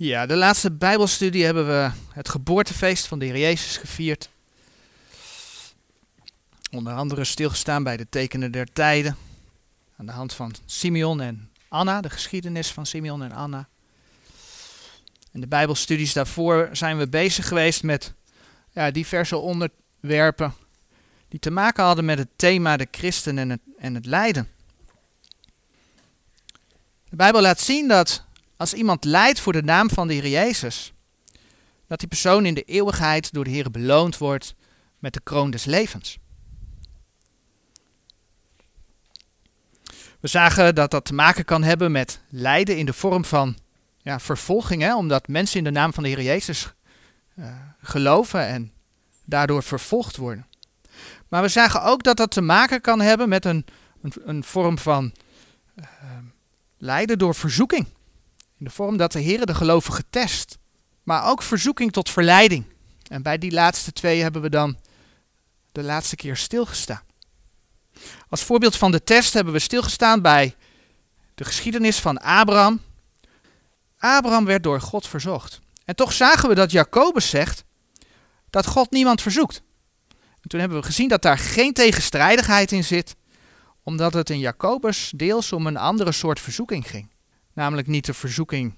Ja, 0.00 0.26
de 0.26 0.36
laatste 0.36 0.70
Bijbelstudie 0.70 1.44
hebben 1.44 1.66
we 1.66 1.90
het 2.12 2.28
geboortefeest 2.28 3.06
van 3.06 3.18
de 3.18 3.24
Heer 3.24 3.38
Jezus 3.38 3.76
gevierd. 3.76 4.28
Onder 6.70 6.92
andere 6.92 7.24
stilgestaan 7.24 7.82
bij 7.82 7.96
de 7.96 8.06
tekenen 8.08 8.52
der 8.52 8.72
tijden. 8.72 9.16
Aan 9.96 10.06
de 10.06 10.12
hand 10.12 10.34
van 10.34 10.54
Simeon 10.66 11.20
en 11.20 11.50
Anna, 11.68 12.00
de 12.00 12.10
geschiedenis 12.10 12.72
van 12.72 12.86
Simeon 12.86 13.22
en 13.22 13.32
Anna. 13.32 13.68
In 15.32 15.40
de 15.40 15.48
Bijbelstudies 15.48 16.12
daarvoor 16.12 16.68
zijn 16.72 16.98
we 16.98 17.08
bezig 17.08 17.48
geweest 17.48 17.82
met 17.82 18.12
ja, 18.70 18.90
diverse 18.90 19.36
onderwerpen 19.36 20.54
die 21.28 21.40
te 21.40 21.50
maken 21.50 21.84
hadden 21.84 22.04
met 22.04 22.18
het 22.18 22.30
thema 22.36 22.76
de 22.76 22.88
christen 22.90 23.38
en 23.38 23.50
het, 23.50 23.60
en 23.78 23.94
het 23.94 24.06
lijden. 24.06 24.48
De 27.08 27.16
Bijbel 27.16 27.40
laat 27.40 27.60
zien 27.60 27.88
dat 27.88 28.26
als 28.58 28.74
iemand 28.74 29.04
lijdt 29.04 29.40
voor 29.40 29.52
de 29.52 29.62
naam 29.62 29.90
van 29.90 30.06
de 30.08 30.14
Heer 30.14 30.28
Jezus, 30.28 30.92
dat 31.86 31.98
die 31.98 32.08
persoon 32.08 32.46
in 32.46 32.54
de 32.54 32.62
eeuwigheid 32.62 33.32
door 33.32 33.44
de 33.44 33.50
Heer 33.50 33.70
beloond 33.70 34.18
wordt 34.18 34.54
met 34.98 35.12
de 35.12 35.20
kroon 35.22 35.50
des 35.50 35.64
levens. 35.64 36.18
We 40.20 40.28
zagen 40.28 40.74
dat 40.74 40.90
dat 40.90 41.04
te 41.04 41.14
maken 41.14 41.44
kan 41.44 41.62
hebben 41.62 41.92
met 41.92 42.20
lijden 42.28 42.76
in 42.76 42.86
de 42.86 42.92
vorm 42.92 43.24
van 43.24 43.56
ja, 43.98 44.20
vervolging, 44.20 44.82
hè, 44.82 44.96
omdat 44.96 45.28
mensen 45.28 45.58
in 45.58 45.64
de 45.64 45.70
naam 45.70 45.92
van 45.92 46.02
de 46.02 46.08
Heer 46.08 46.22
Jezus 46.22 46.72
uh, 47.36 47.46
geloven 47.82 48.46
en 48.46 48.72
daardoor 49.24 49.62
vervolgd 49.62 50.16
worden. 50.16 50.46
Maar 51.28 51.42
we 51.42 51.48
zagen 51.48 51.82
ook 51.82 52.02
dat 52.02 52.16
dat 52.16 52.30
te 52.30 52.40
maken 52.40 52.80
kan 52.80 53.00
hebben 53.00 53.28
met 53.28 53.44
een, 53.44 53.66
een, 54.24 54.44
vorm 54.44 54.78
van 54.78 55.12
uh, 55.76 55.86
lijden 56.78 57.18
door 57.18 57.34
verzoeking. 57.34 57.86
In 58.58 58.64
de 58.64 58.70
vorm 58.70 58.96
dat 58.96 59.12
de 59.12 59.20
Heer 59.20 59.46
de 59.46 59.54
gelovigen 59.54 60.04
test. 60.10 60.58
Maar 61.02 61.24
ook 61.24 61.42
verzoeking 61.42 61.92
tot 61.92 62.10
verleiding. 62.10 62.64
En 63.08 63.22
bij 63.22 63.38
die 63.38 63.52
laatste 63.52 63.92
twee 63.92 64.22
hebben 64.22 64.42
we 64.42 64.50
dan 64.50 64.78
de 65.72 65.82
laatste 65.82 66.16
keer 66.16 66.36
stilgestaan. 66.36 67.02
Als 68.28 68.42
voorbeeld 68.42 68.76
van 68.76 68.90
de 68.90 69.04
test 69.04 69.32
hebben 69.32 69.52
we 69.52 69.58
stilgestaan 69.58 70.22
bij 70.22 70.56
de 71.34 71.44
geschiedenis 71.44 71.98
van 71.98 72.18
Abraham. 72.18 72.80
Abraham 73.98 74.44
werd 74.44 74.62
door 74.62 74.80
God 74.80 75.06
verzocht. 75.06 75.60
En 75.84 75.96
toch 75.96 76.12
zagen 76.12 76.48
we 76.48 76.54
dat 76.54 76.70
Jacobus 76.70 77.28
zegt 77.28 77.64
dat 78.50 78.66
God 78.66 78.90
niemand 78.90 79.22
verzoekt. 79.22 79.62
En 80.40 80.48
toen 80.48 80.60
hebben 80.60 80.78
we 80.78 80.84
gezien 80.84 81.08
dat 81.08 81.22
daar 81.22 81.38
geen 81.38 81.72
tegenstrijdigheid 81.72 82.72
in 82.72 82.84
zit, 82.84 83.16
omdat 83.82 84.12
het 84.12 84.30
in 84.30 84.38
Jacobus 84.38 85.12
deels 85.16 85.52
om 85.52 85.66
een 85.66 85.76
andere 85.76 86.12
soort 86.12 86.40
verzoeking 86.40 86.88
ging. 86.88 87.10
Namelijk 87.58 87.88
niet 87.88 88.06
de 88.06 88.14
verzoeking 88.14 88.74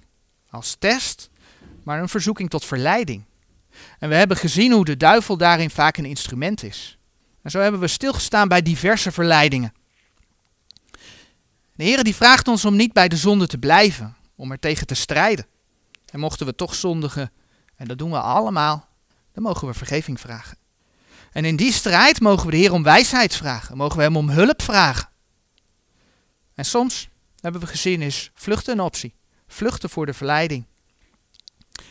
als 0.49 0.75
test, 0.79 1.29
maar 1.83 2.01
een 2.01 2.09
verzoeking 2.09 2.49
tot 2.49 2.65
verleiding. 2.65 3.23
En 3.99 4.09
we 4.09 4.15
hebben 4.15 4.37
gezien 4.37 4.71
hoe 4.71 4.85
de 4.85 4.97
duivel 4.97 5.37
daarin 5.37 5.69
vaak 5.69 5.97
een 5.97 6.05
instrument 6.05 6.63
is. 6.63 6.97
En 7.41 7.51
zo 7.51 7.59
hebben 7.59 7.79
we 7.79 7.87
stilgestaan 7.87 8.47
bij 8.47 8.61
diverse 8.61 9.11
verleidingen. 9.11 9.73
De 11.75 11.83
Heer 11.83 12.03
die 12.03 12.15
vraagt 12.15 12.47
ons 12.47 12.65
om 12.65 12.75
niet 12.75 12.93
bij 12.93 13.07
de 13.07 13.17
zonde 13.17 13.47
te 13.47 13.57
blijven, 13.57 14.15
om 14.35 14.51
er 14.51 14.59
tegen 14.59 14.87
te 14.87 14.95
strijden. 14.95 15.45
En 16.11 16.19
mochten 16.19 16.45
we 16.45 16.55
toch 16.55 16.75
zondigen, 16.75 17.31
en 17.75 17.87
dat 17.87 17.97
doen 17.97 18.11
we 18.11 18.19
allemaal, 18.19 18.87
dan 19.33 19.43
mogen 19.43 19.67
we 19.67 19.73
vergeving 19.73 20.19
vragen. 20.19 20.57
En 21.31 21.45
in 21.45 21.55
die 21.55 21.71
strijd 21.71 22.19
mogen 22.19 22.45
we 22.45 22.51
de 22.51 22.57
Heer 22.57 22.73
om 22.73 22.83
wijsheid 22.83 23.35
vragen, 23.35 23.77
mogen 23.77 23.97
we 23.97 24.03
Hem 24.03 24.17
om 24.17 24.29
hulp 24.29 24.61
vragen. 24.61 25.09
En 26.55 26.65
soms, 26.65 27.09
hebben 27.41 27.61
we 27.61 27.67
gezien, 27.67 28.01
is 28.01 28.31
vluchten 28.33 28.73
een 28.73 28.79
optie. 28.79 29.13
Vluchten 29.47 29.89
voor 29.89 30.05
de 30.05 30.13
verleiding. 30.13 30.65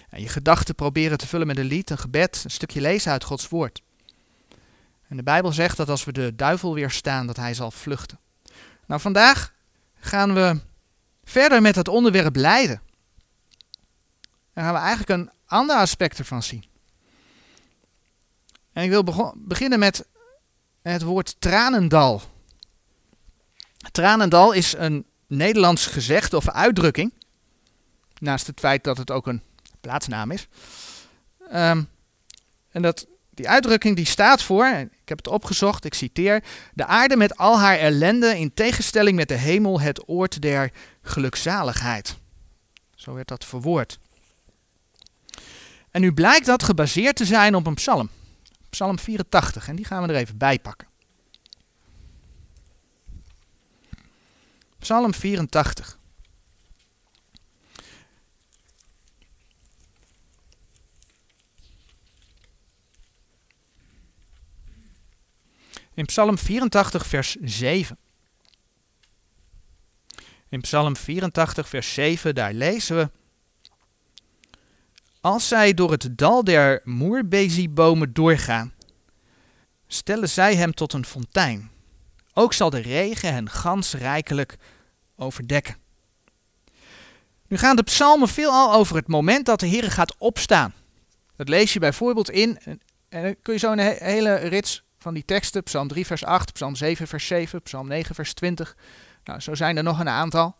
En 0.08 0.20
je 0.20 0.28
gedachten 0.28 0.74
proberen 0.74 1.18
te 1.18 1.26
vullen 1.26 1.46
met 1.46 1.58
een 1.58 1.64
lied, 1.64 1.90
een 1.90 1.98
gebed, 1.98 2.40
een 2.44 2.50
stukje 2.50 2.80
lezen 2.80 3.12
uit 3.12 3.24
Gods 3.24 3.48
woord. 3.48 3.82
En 5.08 5.16
de 5.16 5.22
Bijbel 5.22 5.52
zegt 5.52 5.76
dat 5.76 5.88
als 5.88 6.04
we 6.04 6.12
de 6.12 6.36
duivel 6.36 6.74
weerstaan, 6.74 7.26
dat 7.26 7.36
hij 7.36 7.54
zal 7.54 7.70
vluchten. 7.70 8.18
Nou, 8.86 9.00
vandaag 9.00 9.52
gaan 10.00 10.34
we 10.34 10.60
verder 11.24 11.62
met 11.62 11.76
het 11.76 11.88
onderwerp 11.88 12.36
lijden. 12.36 12.82
Daar 14.52 14.64
gaan 14.64 14.74
we 14.74 14.80
eigenlijk 14.80 15.20
een 15.20 15.30
ander 15.46 15.76
aspect 15.76 16.18
ervan 16.18 16.42
zien. 16.42 16.64
En 18.72 18.84
ik 18.84 18.90
wil 18.90 19.34
beginnen 19.36 19.78
met 19.78 20.06
het 20.82 21.02
woord 21.02 21.40
tranendal. 21.40 22.22
Tranendal 23.92 24.52
is 24.52 24.74
een 24.76 25.06
Nederlands 25.30 25.86
gezegde 25.86 26.36
of 26.36 26.48
uitdrukking. 26.48 27.12
Naast 28.18 28.46
het 28.46 28.60
feit 28.60 28.84
dat 28.84 28.96
het 28.96 29.10
ook 29.10 29.26
een 29.26 29.42
plaatsnaam 29.80 30.30
is. 30.30 30.48
Um, 31.52 31.88
en 32.70 32.82
dat, 32.82 33.06
die 33.30 33.48
uitdrukking 33.48 33.96
die 33.96 34.06
staat 34.06 34.42
voor, 34.42 34.66
ik 34.66 35.08
heb 35.08 35.18
het 35.18 35.28
opgezocht, 35.28 35.84
ik 35.84 35.94
citeer, 35.94 36.44
de 36.74 36.86
aarde 36.86 37.16
met 37.16 37.36
al 37.36 37.58
haar 37.58 37.78
ellende 37.78 38.38
in 38.38 38.54
tegenstelling 38.54 39.16
met 39.16 39.28
de 39.28 39.34
hemel 39.34 39.80
het 39.80 40.08
oord 40.08 40.42
der 40.42 40.72
gelukzaligheid. 41.02 42.16
Zo 42.94 43.14
werd 43.14 43.28
dat 43.28 43.44
verwoord. 43.44 43.98
En 45.90 46.00
nu 46.00 46.12
blijkt 46.12 46.46
dat 46.46 46.62
gebaseerd 46.62 47.16
te 47.16 47.24
zijn 47.24 47.54
op 47.54 47.66
een 47.66 47.74
psalm. 47.74 48.10
Psalm 48.70 48.98
84, 48.98 49.68
en 49.68 49.76
die 49.76 49.84
gaan 49.84 50.02
we 50.02 50.12
er 50.12 50.18
even 50.18 50.36
bij 50.36 50.58
pakken. 50.58 50.89
Psalm 54.80 55.14
84. 55.14 55.98
In 65.94 66.06
Psalm 66.06 66.38
84, 66.38 67.06
vers 67.06 67.36
7. 67.40 67.98
In 70.48 70.60
Psalm 70.60 70.96
84, 70.96 71.68
vers 71.68 71.94
7, 71.94 72.34
daar 72.34 72.52
lezen 72.52 72.96
we. 72.96 73.10
Als 75.20 75.48
zij 75.48 75.74
door 75.74 75.90
het 75.90 76.18
dal 76.18 76.44
der 76.44 76.80
moerbeziebomen 76.84 78.12
doorgaan, 78.12 78.72
stellen 79.86 80.28
zij 80.28 80.56
hem 80.56 80.74
tot 80.74 80.92
een 80.92 81.04
fontein. 81.04 81.70
Ook 82.34 82.52
zal 82.52 82.70
de 82.70 82.80
regen 82.80 83.32
hen 83.32 83.50
gans 83.50 83.94
rijkelijk 83.94 84.56
overdekken. 85.16 85.76
Nu 87.48 87.56
gaan 87.56 87.76
de 87.76 87.82
psalmen 87.82 88.28
veelal 88.28 88.72
over 88.72 88.96
het 88.96 89.08
moment 89.08 89.46
dat 89.46 89.60
de 89.60 89.66
Heer 89.66 89.90
gaat 89.90 90.14
opstaan. 90.18 90.74
Dat 91.36 91.48
lees 91.48 91.72
je 91.72 91.78
bijvoorbeeld 91.78 92.30
in, 92.30 92.58
en 93.08 93.22
dan 93.22 93.36
kun 93.42 93.52
je 93.52 93.58
zo 93.58 93.72
een 93.72 93.78
hele 93.78 94.34
rits 94.34 94.82
van 94.98 95.14
die 95.14 95.24
teksten, 95.24 95.62
Psalm 95.62 95.88
3 95.88 96.06
vers 96.06 96.24
8, 96.24 96.52
Psalm 96.52 96.76
7 96.76 97.06
vers 97.06 97.26
7, 97.26 97.62
Psalm 97.62 97.88
9 97.88 98.14
vers 98.14 98.34
20. 98.34 98.76
Nou, 99.24 99.40
zo 99.40 99.54
zijn 99.54 99.76
er 99.76 99.82
nog 99.82 100.00
een 100.00 100.08
aantal. 100.08 100.56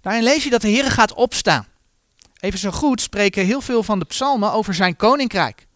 Daarin 0.00 0.22
lees 0.22 0.44
je 0.44 0.50
dat 0.50 0.60
de 0.60 0.68
Heer 0.68 0.90
gaat 0.90 1.14
opstaan. 1.14 1.66
Even 2.40 2.58
zo 2.58 2.70
goed 2.70 3.00
spreken 3.00 3.44
heel 3.44 3.60
veel 3.60 3.82
van 3.82 3.98
de 3.98 4.04
psalmen 4.04 4.52
over 4.52 4.74
zijn 4.74 4.96
koninkrijk. 4.96 5.66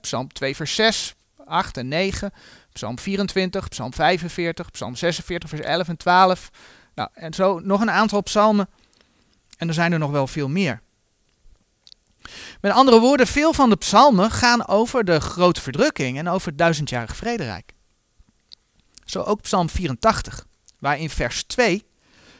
Psalm 0.00 0.32
2 0.32 0.56
vers 0.56 0.74
6, 0.74 1.14
8 1.44 1.76
en 1.76 1.88
9, 1.88 2.32
Psalm 2.72 2.98
24, 2.98 3.68
Psalm 3.68 3.94
45, 3.94 4.70
Psalm 4.70 4.96
46 4.96 5.48
vers 5.48 5.62
11 5.62 5.88
en 5.88 5.96
12. 5.96 6.50
Nou, 6.94 7.08
en 7.12 7.34
zo 7.34 7.58
nog 7.58 7.80
een 7.80 7.90
aantal 7.90 8.22
psalmen. 8.22 8.68
En 9.56 9.68
er 9.68 9.74
zijn 9.74 9.92
er 9.92 9.98
nog 9.98 10.10
wel 10.10 10.26
veel 10.26 10.48
meer. 10.48 10.80
Met 12.60 12.72
andere 12.72 13.00
woorden, 13.00 13.26
veel 13.26 13.52
van 13.52 13.70
de 13.70 13.76
psalmen 13.76 14.30
gaan 14.30 14.66
over 14.66 15.04
de 15.04 15.20
grote 15.20 15.60
verdrukking 15.60 16.18
en 16.18 16.28
over 16.28 16.48
het 16.48 16.58
duizendjarige 16.58 17.14
vrederijk. 17.14 17.72
Zo 19.04 19.22
ook 19.22 19.40
psalm 19.40 19.68
84, 19.68 20.46
waar 20.78 20.98
in 20.98 21.10
vers 21.10 21.42
2 21.42 21.84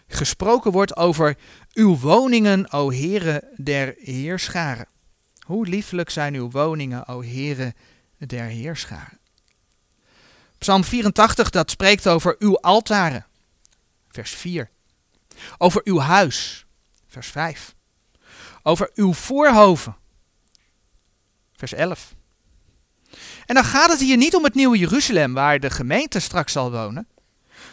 gesproken 0.07 0.73
wordt 0.73 0.97
over 0.97 1.37
uw 1.73 1.99
woningen, 1.99 2.73
o 2.73 2.91
heren 2.91 3.49
der 3.57 3.95
heerscharen. 3.99 4.87
Hoe 5.47 5.67
lieflijk 5.67 6.11
zijn 6.11 6.35
uw 6.35 6.51
woningen, 6.51 7.09
o 7.09 7.21
heren 7.21 7.75
der 8.19 8.45
heerscharen. 8.45 9.19
Psalm 10.63 10.85
84, 10.85 11.51
dat 11.51 11.71
spreekt 11.71 12.09
over 12.09 12.37
uw 12.39 12.59
altaren, 12.61 13.27
vers 14.09 14.31
4. 14.31 14.71
Over 15.59 15.81
uw 15.85 15.99
huis, 15.99 16.67
vers 17.09 17.29
5. 17.29 17.75
Over 18.63 18.91
uw 18.95 19.13
voorhoven, 19.13 19.97
vers 21.57 21.73
11. 21.73 22.15
En 23.47 23.55
dan 23.55 23.65
gaat 23.65 23.91
het 23.91 24.01
hier 24.01 24.17
niet 24.17 24.35
om 24.35 24.45
het 24.45 24.55
nieuwe 24.55 24.79
Jeruzalem, 24.79 25.35
waar 25.35 25.61
de 25.61 25.71
gemeente 25.71 26.21
straks 26.21 26.53
zal 26.53 26.71
wonen. 26.71 27.09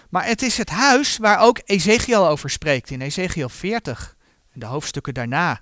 Maar 0.10 0.26
het 0.26 0.42
is 0.42 0.58
het 0.58 0.70
huis 0.70 1.18
waar 1.18 1.40
ook 1.40 1.62
Ezekiel 1.66 2.28
over 2.28 2.50
spreekt 2.50 2.90
in 2.90 3.02
Ezekiel 3.02 3.50
40 3.50 4.16
en 4.52 4.60
de 4.60 4.66
hoofdstukken 4.66 5.14
daarna. 5.14 5.62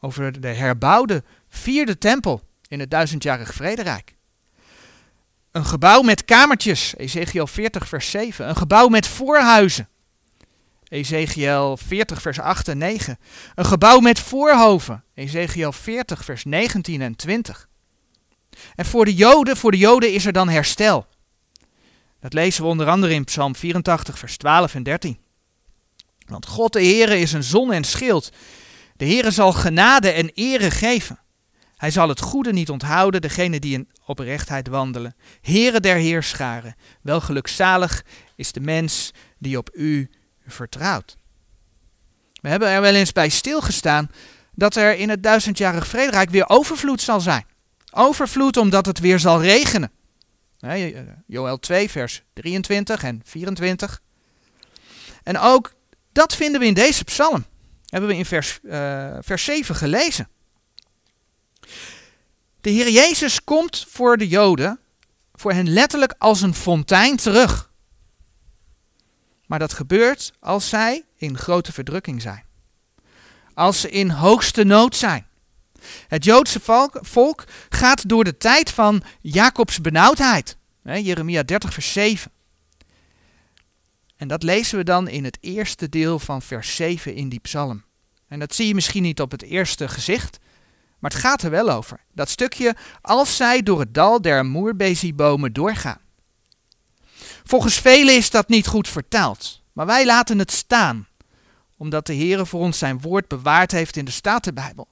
Over 0.00 0.40
de 0.40 0.48
herbouwde 0.48 1.24
vierde 1.48 1.98
tempel 1.98 2.42
in 2.68 2.80
het 2.80 2.90
duizendjarig 2.90 3.54
vrederijk. 3.54 4.18
Een 5.50 5.64
gebouw 5.64 6.02
met 6.02 6.24
kamertjes, 6.24 6.96
Ezekiel 6.96 7.46
40 7.46 7.88
vers 7.88 8.10
7. 8.10 8.48
Een 8.48 8.56
gebouw 8.56 8.88
met 8.88 9.06
voorhuizen. 9.06 9.88
Ezekiel 10.88 11.76
40, 11.76 12.22
vers 12.22 12.40
8 12.40 12.68
en 12.68 12.78
9. 12.78 13.18
Een 13.54 13.64
gebouw 13.64 13.98
met 13.98 14.18
voorhoven, 14.18 15.04
Ezekiel 15.14 15.72
40, 15.72 16.24
vers 16.24 16.44
19 16.44 17.02
en 17.02 17.16
20. 17.16 17.68
En 18.74 18.84
voor 18.84 19.04
de 19.04 19.14
Joden, 19.14 19.56
voor 19.56 19.70
de 19.70 19.76
Joden 19.76 20.12
is 20.12 20.26
er 20.26 20.32
dan 20.32 20.48
herstel. 20.48 21.06
Dat 22.20 22.32
lezen 22.32 22.62
we 22.62 22.68
onder 22.68 22.88
andere 22.88 23.14
in 23.14 23.24
Psalm 23.24 23.56
84, 23.56 24.18
vers 24.18 24.36
12 24.36 24.74
en 24.74 24.82
13. 24.82 25.18
Want 26.26 26.46
God 26.46 26.72
de 26.72 26.82
Heere 26.82 27.18
is 27.18 27.32
een 27.32 27.44
zon 27.44 27.72
en 27.72 27.84
schild. 27.84 28.30
De 28.96 29.04
Heere 29.04 29.30
zal 29.30 29.52
genade 29.52 30.10
en 30.10 30.30
ere 30.34 30.70
geven. 30.70 31.18
Hij 31.80 31.90
zal 31.90 32.08
het 32.08 32.20
goede 32.20 32.52
niet 32.52 32.70
onthouden, 32.70 33.20
degene 33.20 33.60
die 33.60 33.74
in 33.74 33.88
oprechtheid 34.06 34.68
wandelen. 34.68 35.14
Heere 35.40 35.80
der 35.80 35.96
heerscharen, 35.96 36.76
wel 37.02 37.20
gelukzalig 37.20 38.04
is 38.36 38.52
de 38.52 38.60
mens 38.60 39.10
die 39.38 39.58
op 39.58 39.70
u 39.72 40.10
vertrouwt. 40.46 41.16
We 42.40 42.48
hebben 42.48 42.68
er 42.68 42.80
wel 42.80 42.94
eens 42.94 43.12
bij 43.12 43.28
stilgestaan 43.28 44.10
dat 44.54 44.76
er 44.76 44.96
in 44.96 45.08
het 45.08 45.22
duizendjarig 45.22 45.86
vrederijk 45.86 46.30
weer 46.30 46.48
overvloed 46.48 47.00
zal 47.00 47.20
zijn. 47.20 47.46
Overvloed 47.90 48.56
omdat 48.56 48.86
het 48.86 48.98
weer 48.98 49.18
zal 49.18 49.42
regenen. 49.42 49.90
Joel 51.26 51.58
2, 51.58 51.90
vers 51.90 52.22
23 52.32 53.02
en 53.02 53.20
24. 53.24 54.00
En 55.22 55.38
ook 55.38 55.74
dat 56.12 56.34
vinden 56.34 56.60
we 56.60 56.66
in 56.66 56.74
deze 56.74 57.04
psalm. 57.04 57.44
Hebben 57.86 58.10
we 58.10 58.16
in 58.16 58.26
vers, 58.26 58.58
uh, 58.62 59.16
vers 59.20 59.44
7 59.44 59.74
gelezen. 59.74 60.28
De 62.60 62.70
Heer 62.70 62.90
Jezus 62.90 63.44
komt 63.44 63.86
voor 63.88 64.16
de 64.16 64.28
Joden, 64.28 64.78
voor 65.34 65.52
hen 65.52 65.68
letterlijk 65.68 66.14
als 66.18 66.40
een 66.40 66.54
fontein 66.54 67.16
terug. 67.16 67.70
Maar 69.46 69.58
dat 69.58 69.72
gebeurt 69.72 70.32
als 70.40 70.68
zij 70.68 71.04
in 71.16 71.38
grote 71.38 71.72
verdrukking 71.72 72.22
zijn. 72.22 72.44
Als 73.54 73.80
ze 73.80 73.90
in 73.90 74.10
hoogste 74.10 74.64
nood 74.64 74.96
zijn. 74.96 75.26
Het 76.08 76.24
Joodse 76.24 76.60
volk, 76.92 77.44
gaat 77.68 78.08
door 78.08 78.24
de 78.24 78.36
tijd 78.36 78.70
van 78.70 79.02
Jacobs 79.20 79.80
benauwdheid. 79.80 80.56
Jeremia 80.82 81.42
30, 81.42 81.72
vers 81.72 81.92
7. 81.92 82.30
En 84.16 84.28
dat 84.28 84.42
lezen 84.42 84.78
we 84.78 84.84
dan 84.84 85.08
in 85.08 85.24
het 85.24 85.38
eerste 85.40 85.88
deel 85.88 86.18
van 86.18 86.42
vers 86.42 86.76
7 86.76 87.14
in 87.14 87.28
die 87.28 87.40
psalm. 87.40 87.84
En 88.28 88.38
dat 88.38 88.54
zie 88.54 88.66
je 88.66 88.74
misschien 88.74 89.02
niet 89.02 89.20
op 89.20 89.30
het 89.30 89.42
eerste 89.42 89.88
gezicht, 89.88 90.38
maar 91.00 91.10
het 91.10 91.20
gaat 91.20 91.42
er 91.42 91.50
wel 91.50 91.70
over. 91.70 92.00
Dat 92.12 92.28
stukje, 92.28 92.76
als 93.00 93.36
zij 93.36 93.62
door 93.62 93.80
het 93.80 93.94
dal 93.94 94.20
der 94.20 94.46
moerbeziebomen 94.46 95.52
doorgaan. 95.52 96.00
Volgens 97.44 97.80
velen 97.80 98.16
is 98.16 98.30
dat 98.30 98.48
niet 98.48 98.66
goed 98.66 98.88
vertaald, 98.88 99.62
maar 99.72 99.86
wij 99.86 100.06
laten 100.06 100.38
het 100.38 100.52
staan, 100.52 101.08
omdat 101.76 102.06
de 102.06 102.12
Heer 102.12 102.46
voor 102.46 102.60
ons 102.60 102.78
zijn 102.78 103.00
woord 103.00 103.28
bewaard 103.28 103.70
heeft 103.70 103.96
in 103.96 104.04
de 104.04 104.10
Statenbijbel. 104.10 104.88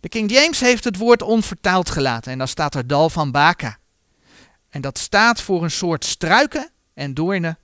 De 0.00 0.08
King 0.08 0.30
James 0.30 0.60
heeft 0.60 0.84
het 0.84 0.96
woord 0.96 1.22
onvertaald 1.22 1.90
gelaten 1.90 2.32
en 2.32 2.38
dan 2.38 2.48
staat 2.48 2.74
er 2.74 2.86
dal 2.86 3.10
van 3.10 3.30
Baka. 3.30 3.78
En 4.68 4.80
dat 4.80 4.98
staat 4.98 5.40
voor 5.40 5.62
een 5.62 5.70
soort 5.70 6.04
struiken 6.04 6.70
en 6.94 7.14
doornen. 7.14 7.58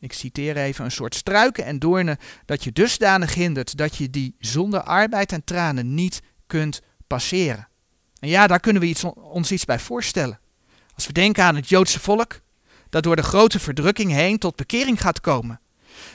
Ik 0.00 0.12
citeer 0.12 0.56
even 0.56 0.84
een 0.84 0.90
soort 0.90 1.14
struiken 1.14 1.64
en 1.64 1.78
doornen 1.78 2.18
dat 2.44 2.64
je 2.64 2.72
dusdanig 2.72 3.34
hindert 3.34 3.76
dat 3.76 3.96
je 3.96 4.10
die 4.10 4.34
zonder 4.38 4.80
arbeid 4.82 5.32
en 5.32 5.44
tranen 5.44 5.94
niet 5.94 6.22
kunt 6.46 6.80
passeren. 7.06 7.68
En 8.18 8.28
ja, 8.28 8.46
daar 8.46 8.60
kunnen 8.60 8.82
we 8.82 8.88
iets, 8.88 9.04
ons 9.14 9.52
iets 9.52 9.64
bij 9.64 9.78
voorstellen. 9.78 10.40
Als 10.94 11.06
we 11.06 11.12
denken 11.12 11.44
aan 11.44 11.56
het 11.56 11.68
Joodse 11.68 12.00
volk, 12.00 12.40
dat 12.90 13.02
door 13.02 13.16
de 13.16 13.22
grote 13.22 13.58
verdrukking 13.58 14.12
heen 14.12 14.38
tot 14.38 14.56
bekering 14.56 15.00
gaat 15.00 15.20
komen. 15.20 15.60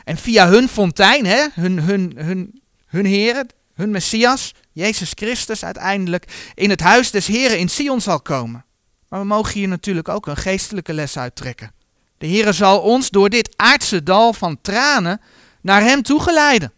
En 0.03 0.17
via 0.17 0.47
hun 0.47 0.67
fontein, 0.67 1.25
hè, 1.25 1.47
hun, 1.53 1.79
hun, 1.79 2.13
hun, 2.15 2.61
hun 2.85 3.05
Heer, 3.05 3.45
hun 3.73 3.91
Messias, 3.91 4.53
Jezus 4.71 5.11
Christus 5.15 5.63
uiteindelijk, 5.63 6.51
in 6.53 6.69
het 6.69 6.81
huis 6.81 7.11
des 7.11 7.27
Heren 7.27 7.59
in 7.59 7.69
Sion 7.69 8.01
zal 8.01 8.21
komen. 8.21 8.65
Maar 9.07 9.19
we 9.19 9.25
mogen 9.25 9.53
hier 9.53 9.67
natuurlijk 9.67 10.09
ook 10.09 10.27
een 10.27 10.37
geestelijke 10.37 10.93
les 10.93 11.17
uittrekken. 11.17 11.71
De 12.17 12.27
Heere 12.27 12.51
zal 12.51 12.79
ons 12.79 13.09
door 13.09 13.29
dit 13.29 13.53
aardse 13.55 14.03
dal 14.03 14.33
van 14.33 14.61
tranen 14.61 15.21
naar 15.61 15.81
Hem 15.81 16.01
toegeleiden. 16.01 16.73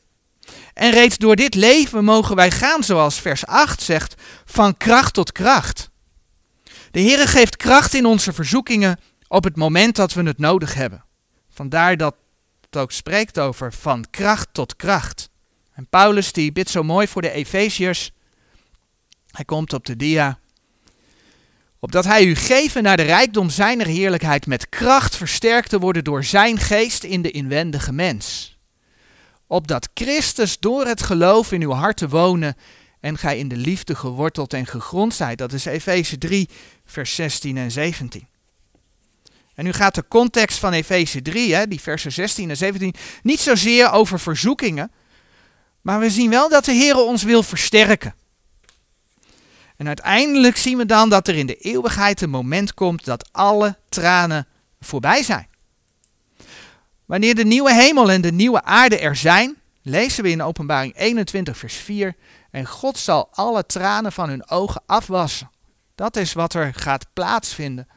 En 0.73 0.91
reeds 0.91 1.17
door 1.17 1.35
dit 1.35 1.55
leven 1.55 2.03
mogen 2.03 2.35
wij 2.35 2.51
gaan, 2.51 2.83
zoals 2.83 3.19
vers 3.19 3.45
8 3.45 3.81
zegt, 3.81 4.21
van 4.45 4.77
kracht 4.77 5.13
tot 5.13 5.31
kracht. 5.31 5.89
De 6.91 7.01
Heere 7.01 7.27
geeft 7.27 7.57
kracht 7.57 7.93
in 7.93 8.05
onze 8.05 8.33
verzoekingen 8.33 8.99
op 9.27 9.43
het 9.43 9.55
moment 9.55 9.95
dat 9.95 10.13
we 10.13 10.23
het 10.23 10.37
nodig 10.39 10.73
hebben. 10.73 11.03
Vandaar 11.49 11.97
dat 11.97 12.15
het 12.61 12.77
ook 12.77 12.91
spreekt 12.91 13.39
over 13.39 13.73
van 13.73 14.05
kracht 14.09 14.47
tot 14.51 14.75
kracht. 14.75 15.29
En 15.73 15.87
Paulus 15.89 16.31
die 16.31 16.51
bidt 16.51 16.69
zo 16.69 16.83
mooi 16.83 17.07
voor 17.07 17.21
de 17.21 17.31
Efeziërs. 17.31 18.11
Hij 19.31 19.45
komt 19.45 19.73
op 19.73 19.85
de 19.85 19.95
dia. 19.95 20.39
Opdat 21.79 22.05
hij 22.05 22.25
u 22.25 22.35
geven 22.35 22.83
naar 22.83 22.97
de 22.97 23.03
rijkdom 23.03 23.49
zijner 23.49 23.87
heerlijkheid 23.87 24.45
met 24.45 24.69
kracht 24.69 25.15
versterkt 25.15 25.69
te 25.69 25.79
worden 25.79 26.03
door 26.03 26.23
zijn 26.23 26.57
geest 26.57 27.03
in 27.03 27.21
de 27.21 27.31
inwendige 27.31 27.91
mens. 27.91 28.52
Opdat 29.53 29.89
Christus 29.93 30.59
door 30.59 30.85
het 30.85 31.01
geloof 31.01 31.51
in 31.51 31.61
uw 31.61 31.71
harten 31.71 32.09
wonen 32.09 32.55
en 32.99 33.17
gij 33.17 33.37
in 33.37 33.47
de 33.47 33.55
liefde 33.55 33.95
geworteld 33.95 34.53
en 34.53 34.65
gegrond 34.65 35.13
zijt. 35.13 35.37
Dat 35.37 35.53
is 35.53 35.65
Efeze 35.65 36.17
3, 36.17 36.49
vers 36.85 37.15
16 37.15 37.57
en 37.57 37.71
17. 37.71 38.27
En 39.55 39.63
nu 39.63 39.71
gaat 39.71 39.95
de 39.95 40.07
context 40.07 40.57
van 40.57 40.73
Efeze 40.73 41.21
3, 41.21 41.55
hè, 41.55 41.67
die 41.67 41.81
versen 41.81 42.11
16 42.11 42.49
en 42.49 42.57
17, 42.57 42.93
niet 43.23 43.39
zozeer 43.39 43.91
over 43.91 44.19
verzoekingen, 44.19 44.91
maar 45.81 45.99
we 45.99 46.09
zien 46.09 46.29
wel 46.29 46.49
dat 46.49 46.65
de 46.65 46.73
Heer 46.73 46.95
ons 46.97 47.23
wil 47.23 47.43
versterken. 47.43 48.15
En 49.77 49.87
uiteindelijk 49.87 50.57
zien 50.57 50.77
we 50.77 50.85
dan 50.85 51.09
dat 51.09 51.27
er 51.27 51.35
in 51.35 51.47
de 51.47 51.55
eeuwigheid 51.55 52.21
een 52.21 52.29
moment 52.29 52.73
komt 52.73 53.05
dat 53.05 53.29
alle 53.31 53.77
tranen 53.89 54.47
voorbij 54.79 55.23
zijn. 55.23 55.47
Wanneer 57.05 57.35
de 57.35 57.45
nieuwe 57.45 57.73
hemel 57.73 58.11
en 58.11 58.21
de 58.21 58.31
nieuwe 58.31 58.63
aarde 58.63 58.99
er 58.99 59.15
zijn, 59.15 59.57
lezen 59.81 60.23
we 60.23 60.29
in 60.29 60.41
Openbaring 60.41 60.95
21, 60.95 61.57
vers 61.57 61.75
4, 61.75 62.15
en 62.51 62.65
God 62.65 62.97
zal 62.97 63.29
alle 63.31 63.65
tranen 63.65 64.11
van 64.11 64.29
hun 64.29 64.49
ogen 64.49 64.81
afwassen. 64.85 65.51
Dat 65.95 66.15
is 66.15 66.33
wat 66.33 66.53
er 66.53 66.73
gaat 66.73 67.05
plaatsvinden. 67.13 67.87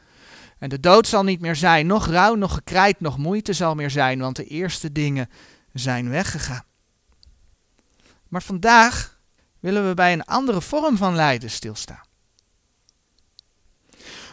En 0.59 0.69
de 0.69 0.79
dood 0.79 1.07
zal 1.07 1.23
niet 1.23 1.39
meer 1.39 1.55
zijn, 1.55 1.87
nog 1.87 2.05
rouw, 2.05 2.35
nog 2.35 2.53
gekrijt, 2.53 2.99
nog 2.99 3.17
moeite 3.17 3.53
zal 3.53 3.75
meer 3.75 3.89
zijn, 3.89 4.19
want 4.19 4.35
de 4.35 4.45
eerste 4.45 4.91
dingen 4.91 5.29
zijn 5.73 6.09
weggegaan. 6.09 6.65
Maar 8.27 8.43
vandaag 8.43 9.19
willen 9.59 9.87
we 9.87 9.93
bij 9.93 10.13
een 10.13 10.25
andere 10.25 10.61
vorm 10.61 10.97
van 10.97 11.15
lijden 11.15 11.49
stilstaan. 11.49 12.05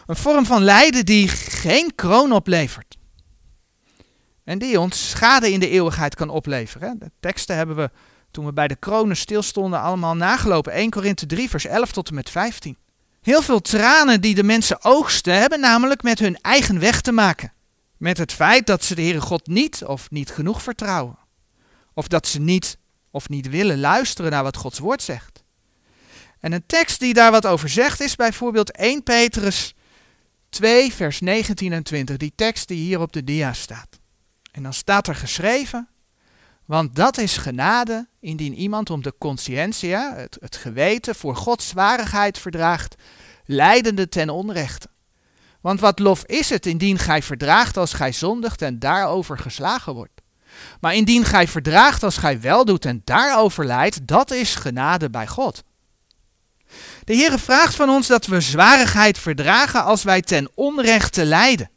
Een 0.05 0.15
vorm 0.15 0.45
van 0.45 0.63
lijden 0.63 1.05
die 1.05 1.27
geen 1.27 1.95
kroon 1.95 2.31
oplevert. 2.31 2.94
En 4.45 4.59
die 4.59 4.79
ons 4.79 5.09
schade 5.09 5.51
in 5.51 5.59
de 5.59 5.69
eeuwigheid 5.69 6.15
kan 6.15 6.29
opleveren. 6.29 6.99
De 6.99 7.11
teksten 7.19 7.55
hebben 7.55 7.75
we 7.75 7.89
toen 8.31 8.45
we 8.45 8.53
bij 8.53 8.67
de 8.67 8.75
kronen 8.75 9.17
stilstonden 9.17 9.81
allemaal 9.81 10.15
nagelopen. 10.15 10.71
1 10.71 10.89
Korinthe 10.89 11.25
3 11.25 11.49
vers 11.49 11.65
11 11.65 11.91
tot 11.91 12.07
en 12.07 12.15
met 12.15 12.29
15. 12.29 12.77
Heel 13.21 13.41
veel 13.41 13.61
tranen 13.61 14.21
die 14.21 14.35
de 14.35 14.43
mensen 14.43 14.83
oogsten 14.83 15.39
hebben 15.39 15.59
namelijk 15.59 16.03
met 16.03 16.19
hun 16.19 16.37
eigen 16.41 16.79
weg 16.79 17.01
te 17.01 17.11
maken. 17.11 17.53
Met 17.97 18.17
het 18.17 18.31
feit 18.31 18.67
dat 18.67 18.83
ze 18.83 18.95
de 18.95 19.01
Heere 19.01 19.21
God 19.21 19.47
niet 19.47 19.85
of 19.85 20.09
niet 20.09 20.31
genoeg 20.31 20.61
vertrouwen. 20.61 21.17
Of 21.93 22.07
dat 22.07 22.27
ze 22.27 22.39
niet 22.39 22.77
of 23.11 23.29
niet 23.29 23.49
willen 23.49 23.79
luisteren 23.79 24.31
naar 24.31 24.43
wat 24.43 24.57
Gods 24.57 24.79
woord 24.79 25.01
zegt. 25.01 25.43
En 26.39 26.51
een 26.51 26.65
tekst 26.65 26.99
die 26.99 27.13
daar 27.13 27.31
wat 27.31 27.45
over 27.45 27.69
zegt 27.69 28.01
is 28.01 28.15
bijvoorbeeld 28.15 28.71
1 28.71 29.03
Petrus 29.03 29.73
2, 30.49 30.93
vers 30.93 31.19
19 31.19 31.73
en 31.73 31.83
20. 31.83 32.17
Die 32.17 32.33
tekst 32.35 32.67
die 32.67 32.77
hier 32.77 32.99
op 32.99 33.13
de 33.13 33.23
dia 33.23 33.53
staat. 33.53 33.99
En 34.55 34.63
dan 34.63 34.73
staat 34.73 35.07
er 35.07 35.15
geschreven, 35.15 35.87
want 36.65 36.95
dat 36.95 37.17
is 37.17 37.37
genade 37.37 38.07
indien 38.19 38.53
iemand 38.53 38.89
om 38.89 39.03
de 39.03 39.13
conscientia, 39.17 40.13
het, 40.15 40.37
het 40.39 40.55
geweten, 40.55 41.15
voor 41.15 41.35
Gods 41.35 41.67
zwarigheid 41.67 42.37
verdraagt, 42.37 42.95
leidende 43.45 44.09
ten 44.09 44.29
onrechte. 44.29 44.87
Want 45.61 45.79
wat 45.79 45.99
lof 45.99 46.25
is 46.25 46.49
het 46.49 46.65
indien 46.65 46.97
gij 46.97 47.21
verdraagt 47.21 47.77
als 47.77 47.93
gij 47.93 48.11
zondigt 48.11 48.61
en 48.61 48.79
daarover 48.79 49.37
geslagen 49.37 49.93
wordt. 49.93 50.21
Maar 50.79 50.95
indien 50.95 51.23
gij 51.23 51.47
verdraagt 51.47 52.03
als 52.03 52.17
gij 52.17 52.41
wel 52.41 52.65
doet 52.65 52.85
en 52.85 53.01
daarover 53.03 53.65
leidt, 53.65 54.07
dat 54.07 54.31
is 54.31 54.55
genade 54.55 55.09
bij 55.09 55.27
God. 55.27 55.63
De 57.03 57.15
Heere 57.15 57.39
vraagt 57.39 57.75
van 57.75 57.89
ons 57.89 58.07
dat 58.07 58.25
we 58.25 58.41
zwarigheid 58.41 59.17
verdragen 59.17 59.83
als 59.83 60.03
wij 60.03 60.21
ten 60.21 60.49
onrechte 60.53 61.25
lijden. 61.25 61.69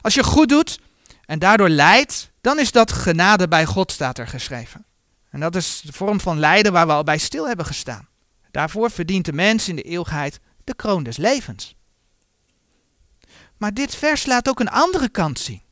Als 0.00 0.14
je 0.14 0.22
goed 0.22 0.48
doet 0.48 0.80
en 1.24 1.38
daardoor 1.38 1.68
lijdt, 1.68 2.30
dan 2.40 2.58
is 2.58 2.72
dat 2.72 2.92
genade 2.92 3.48
bij 3.48 3.64
God, 3.64 3.92
staat 3.92 4.18
er 4.18 4.26
geschreven. 4.26 4.86
En 5.30 5.40
dat 5.40 5.56
is 5.56 5.80
de 5.84 5.92
vorm 5.92 6.20
van 6.20 6.38
lijden 6.38 6.72
waar 6.72 6.86
we 6.86 6.92
al 6.92 7.04
bij 7.04 7.18
stil 7.18 7.46
hebben 7.46 7.66
gestaan. 7.66 8.08
Daarvoor 8.50 8.90
verdient 8.90 9.24
de 9.24 9.32
mens 9.32 9.68
in 9.68 9.76
de 9.76 9.82
eeuwigheid 9.82 10.40
de 10.64 10.74
kroon 10.74 11.02
des 11.02 11.16
levens. 11.16 11.74
Maar 13.56 13.74
dit 13.74 13.94
vers 13.94 14.26
laat 14.26 14.48
ook 14.48 14.60
een 14.60 14.70
andere 14.70 15.08
kant 15.08 15.38
zien. 15.38 15.62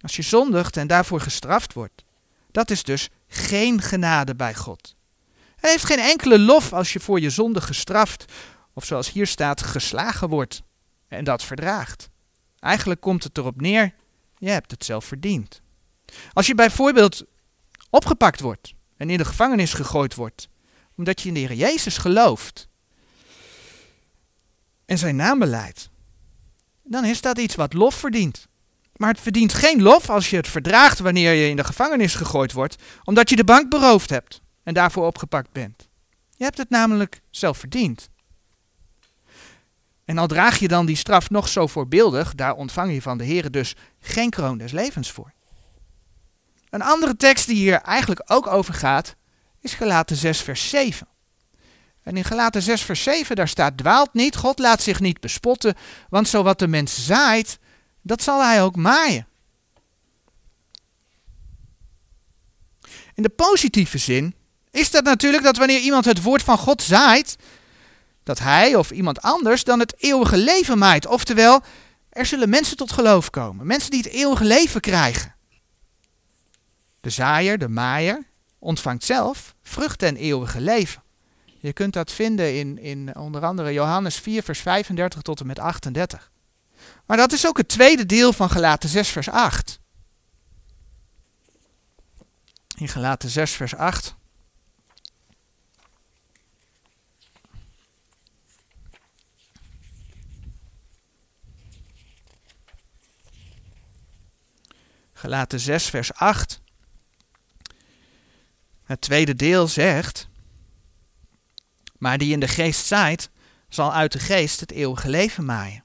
Als 0.00 0.16
je 0.16 0.22
zondigt 0.22 0.76
en 0.76 0.86
daarvoor 0.86 1.20
gestraft 1.20 1.72
wordt, 1.72 2.04
dat 2.50 2.70
is 2.70 2.82
dus 2.82 3.08
geen 3.26 3.82
genade 3.82 4.34
bij 4.34 4.54
God. 4.54 4.96
Hij 5.56 5.70
heeft 5.70 5.84
geen 5.84 5.98
enkele 5.98 6.38
lof 6.38 6.72
als 6.72 6.92
je 6.92 7.00
voor 7.00 7.20
je 7.20 7.30
zonde 7.30 7.60
gestraft, 7.60 8.24
of 8.72 8.84
zoals 8.84 9.12
hier 9.12 9.26
staat, 9.26 9.62
geslagen 9.62 10.28
wordt 10.28 10.62
en 11.08 11.24
dat 11.24 11.42
verdraagt. 11.42 12.08
Eigenlijk 12.64 13.00
komt 13.00 13.24
het 13.24 13.38
erop 13.38 13.60
neer, 13.60 13.94
je 14.38 14.50
hebt 14.50 14.70
het 14.70 14.84
zelf 14.84 15.04
verdiend. 15.04 15.60
Als 16.32 16.46
je 16.46 16.54
bijvoorbeeld 16.54 17.24
opgepakt 17.90 18.40
wordt 18.40 18.74
en 18.96 19.10
in 19.10 19.18
de 19.18 19.24
gevangenis 19.24 19.72
gegooid 19.72 20.14
wordt, 20.14 20.48
omdat 20.96 21.20
je 21.20 21.28
in 21.28 21.34
de 21.34 21.40
Heer 21.40 21.52
Jezus 21.52 21.98
gelooft 21.98 22.68
en 24.84 24.98
zijn 24.98 25.16
naam 25.16 25.38
beleidt, 25.38 25.90
dan 26.82 27.04
is 27.04 27.20
dat 27.20 27.38
iets 27.38 27.54
wat 27.54 27.72
lof 27.72 27.94
verdient. 27.94 28.46
Maar 28.96 29.10
het 29.10 29.20
verdient 29.20 29.52
geen 29.52 29.82
lof 29.82 30.10
als 30.10 30.30
je 30.30 30.36
het 30.36 30.48
verdraagt 30.48 30.98
wanneer 30.98 31.32
je 31.32 31.48
in 31.48 31.56
de 31.56 31.64
gevangenis 31.64 32.14
gegooid 32.14 32.52
wordt, 32.52 32.82
omdat 33.04 33.30
je 33.30 33.36
de 33.36 33.44
bank 33.44 33.70
beroofd 33.70 34.10
hebt 34.10 34.40
en 34.62 34.74
daarvoor 34.74 35.06
opgepakt 35.06 35.52
bent. 35.52 35.88
Je 36.30 36.44
hebt 36.44 36.58
het 36.58 36.70
namelijk 36.70 37.20
zelf 37.30 37.58
verdiend. 37.58 38.08
En 40.04 40.18
al 40.18 40.26
draag 40.26 40.58
je 40.58 40.68
dan 40.68 40.86
die 40.86 40.96
straf 40.96 41.30
nog 41.30 41.48
zo 41.48 41.66
voorbeeldig, 41.66 42.34
daar 42.34 42.54
ontvang 42.54 42.92
je 42.92 43.02
van 43.02 43.18
de 43.18 43.24
Heer 43.24 43.50
dus 43.50 43.74
geen 44.00 44.30
kroon 44.30 44.58
des 44.58 44.72
levens 44.72 45.10
voor. 45.10 45.32
Een 46.70 46.82
andere 46.82 47.16
tekst 47.16 47.46
die 47.46 47.56
hier 47.56 47.80
eigenlijk 47.80 48.22
ook 48.24 48.46
over 48.46 48.74
gaat, 48.74 49.16
is 49.60 49.74
Gelaten 49.74 50.16
6 50.16 50.40
vers 50.40 50.68
7. 50.68 51.08
En 52.02 52.16
in 52.16 52.24
Gelaten 52.24 52.62
6 52.62 52.82
vers 52.82 53.02
7 53.02 53.36
daar 53.36 53.48
staat, 53.48 53.76
dwaalt 53.76 54.12
niet, 54.12 54.36
God 54.36 54.58
laat 54.58 54.82
zich 54.82 55.00
niet 55.00 55.20
bespotten, 55.20 55.74
want 56.08 56.28
zo 56.28 56.42
wat 56.42 56.58
de 56.58 56.68
mens 56.68 57.06
zaait, 57.06 57.58
dat 58.02 58.22
zal 58.22 58.42
hij 58.42 58.62
ook 58.62 58.76
maaien. 58.76 59.26
In 63.14 63.22
de 63.22 63.28
positieve 63.28 63.98
zin 63.98 64.34
is 64.70 64.90
dat 64.90 65.04
natuurlijk 65.04 65.44
dat 65.44 65.56
wanneer 65.56 65.80
iemand 65.80 66.04
het 66.04 66.22
woord 66.22 66.42
van 66.42 66.58
God 66.58 66.82
zaait, 66.82 67.36
dat 68.24 68.38
hij 68.38 68.74
of 68.74 68.90
iemand 68.90 69.22
anders 69.22 69.64
dan 69.64 69.78
het 69.78 69.94
eeuwige 69.98 70.36
leven 70.36 70.78
maait. 70.78 71.06
Oftewel, 71.06 71.62
er 72.08 72.26
zullen 72.26 72.48
mensen 72.48 72.76
tot 72.76 72.92
geloof 72.92 73.30
komen. 73.30 73.66
Mensen 73.66 73.90
die 73.90 74.02
het 74.02 74.12
eeuwige 74.12 74.44
leven 74.44 74.80
krijgen. 74.80 75.34
De 77.00 77.10
zaaier, 77.10 77.58
de 77.58 77.68
maaier, 77.68 78.26
ontvangt 78.58 79.04
zelf 79.04 79.54
vrucht 79.62 80.02
en 80.02 80.16
eeuwige 80.16 80.60
leven. 80.60 81.02
Je 81.60 81.72
kunt 81.72 81.92
dat 81.92 82.12
vinden 82.12 82.58
in, 82.58 82.78
in 82.78 83.16
onder 83.16 83.44
andere 83.44 83.72
Johannes 83.72 84.16
4, 84.16 84.42
vers 84.42 84.60
35 84.60 85.22
tot 85.22 85.40
en 85.40 85.46
met 85.46 85.58
38. 85.58 86.30
Maar 87.06 87.16
dat 87.16 87.32
is 87.32 87.46
ook 87.46 87.56
het 87.56 87.68
tweede 87.68 88.06
deel 88.06 88.32
van 88.32 88.50
Gelaten 88.50 88.88
6, 88.88 89.08
vers 89.08 89.28
8. 89.28 89.80
In 92.76 92.88
Gelaten 92.88 93.30
6, 93.30 93.52
vers 93.52 93.74
8. 93.74 94.14
Gelaten 105.24 105.60
6, 105.60 105.84
vers 105.86 106.14
8. 106.14 106.60
Het 108.84 109.00
tweede 109.00 109.34
deel 109.34 109.68
zegt, 109.68 110.28
maar 111.98 112.18
die 112.18 112.32
in 112.32 112.40
de 112.40 112.48
geest 112.48 112.86
zaait, 112.86 113.30
zal 113.68 113.92
uit 113.92 114.12
de 114.12 114.18
geest 114.18 114.60
het 114.60 114.70
eeuwige 114.70 115.08
leven 115.08 115.44
maaien. 115.44 115.84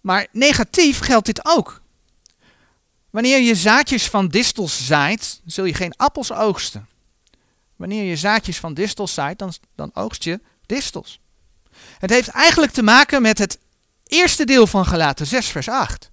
Maar 0.00 0.26
negatief 0.30 0.98
geldt 0.98 1.26
dit 1.26 1.44
ook. 1.44 1.82
Wanneer 3.10 3.40
je 3.40 3.54
zaadjes 3.54 4.08
van 4.08 4.28
distels 4.28 4.86
zaait, 4.86 5.40
zul 5.44 5.64
je 5.64 5.74
geen 5.74 5.96
appels 5.96 6.32
oogsten. 6.32 6.88
Wanneer 7.76 8.04
je 8.04 8.16
zaadjes 8.16 8.58
van 8.58 8.74
distels 8.74 9.14
zaait, 9.14 9.38
dan, 9.38 9.52
dan 9.74 9.90
oogst 9.94 10.24
je 10.24 10.40
distels. 10.66 11.20
Het 11.98 12.10
heeft 12.10 12.28
eigenlijk 12.28 12.72
te 12.72 12.82
maken 12.82 13.22
met 13.22 13.38
het 13.38 13.58
eerste 14.06 14.44
deel 14.44 14.66
van 14.66 14.86
Galaten 14.86 15.26
6, 15.26 15.46
vers 15.46 15.68
8, 15.68 16.11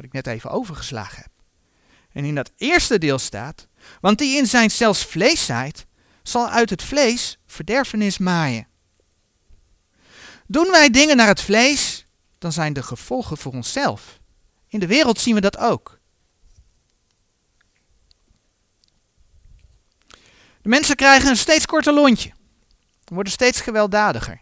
wat 0.00 0.08
ik 0.08 0.24
net 0.24 0.34
even 0.34 0.50
overgeslagen 0.50 1.22
heb. 1.22 1.30
En 2.12 2.24
in 2.24 2.34
dat 2.34 2.52
eerste 2.56 2.98
deel 2.98 3.18
staat, 3.18 3.68
want 4.00 4.18
die 4.18 4.36
in 4.36 4.46
zijn 4.46 4.70
zelfs 4.70 5.04
vlees 5.04 5.44
zaait, 5.44 5.86
zal 6.22 6.48
uit 6.48 6.70
het 6.70 6.82
vlees 6.82 7.38
verderfenis 7.46 8.18
maaien. 8.18 8.68
Doen 10.46 10.70
wij 10.70 10.90
dingen 10.90 11.16
naar 11.16 11.26
het 11.26 11.40
vlees, 11.40 12.06
dan 12.38 12.52
zijn 12.52 12.72
de 12.72 12.82
gevolgen 12.82 13.36
voor 13.36 13.52
onszelf. 13.52 14.20
In 14.68 14.80
de 14.80 14.86
wereld 14.86 15.20
zien 15.20 15.34
we 15.34 15.40
dat 15.40 15.58
ook. 15.58 15.98
De 20.62 20.68
mensen 20.68 20.96
krijgen 20.96 21.30
een 21.30 21.36
steeds 21.36 21.66
korter 21.66 21.92
lontje. 21.92 22.32
Worden 23.04 23.32
steeds 23.32 23.60
gewelddadiger. 23.60 24.40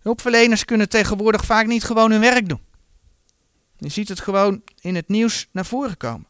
Hulpverleners 0.00 0.64
kunnen 0.64 0.88
tegenwoordig 0.88 1.44
vaak 1.44 1.66
niet 1.66 1.84
gewoon 1.84 2.10
hun 2.10 2.20
werk 2.20 2.48
doen. 2.48 2.70
Je 3.82 3.88
ziet 3.88 4.08
het 4.08 4.20
gewoon 4.20 4.62
in 4.80 4.94
het 4.94 5.08
nieuws 5.08 5.48
naar 5.52 5.66
voren 5.66 5.96
komen. 5.96 6.26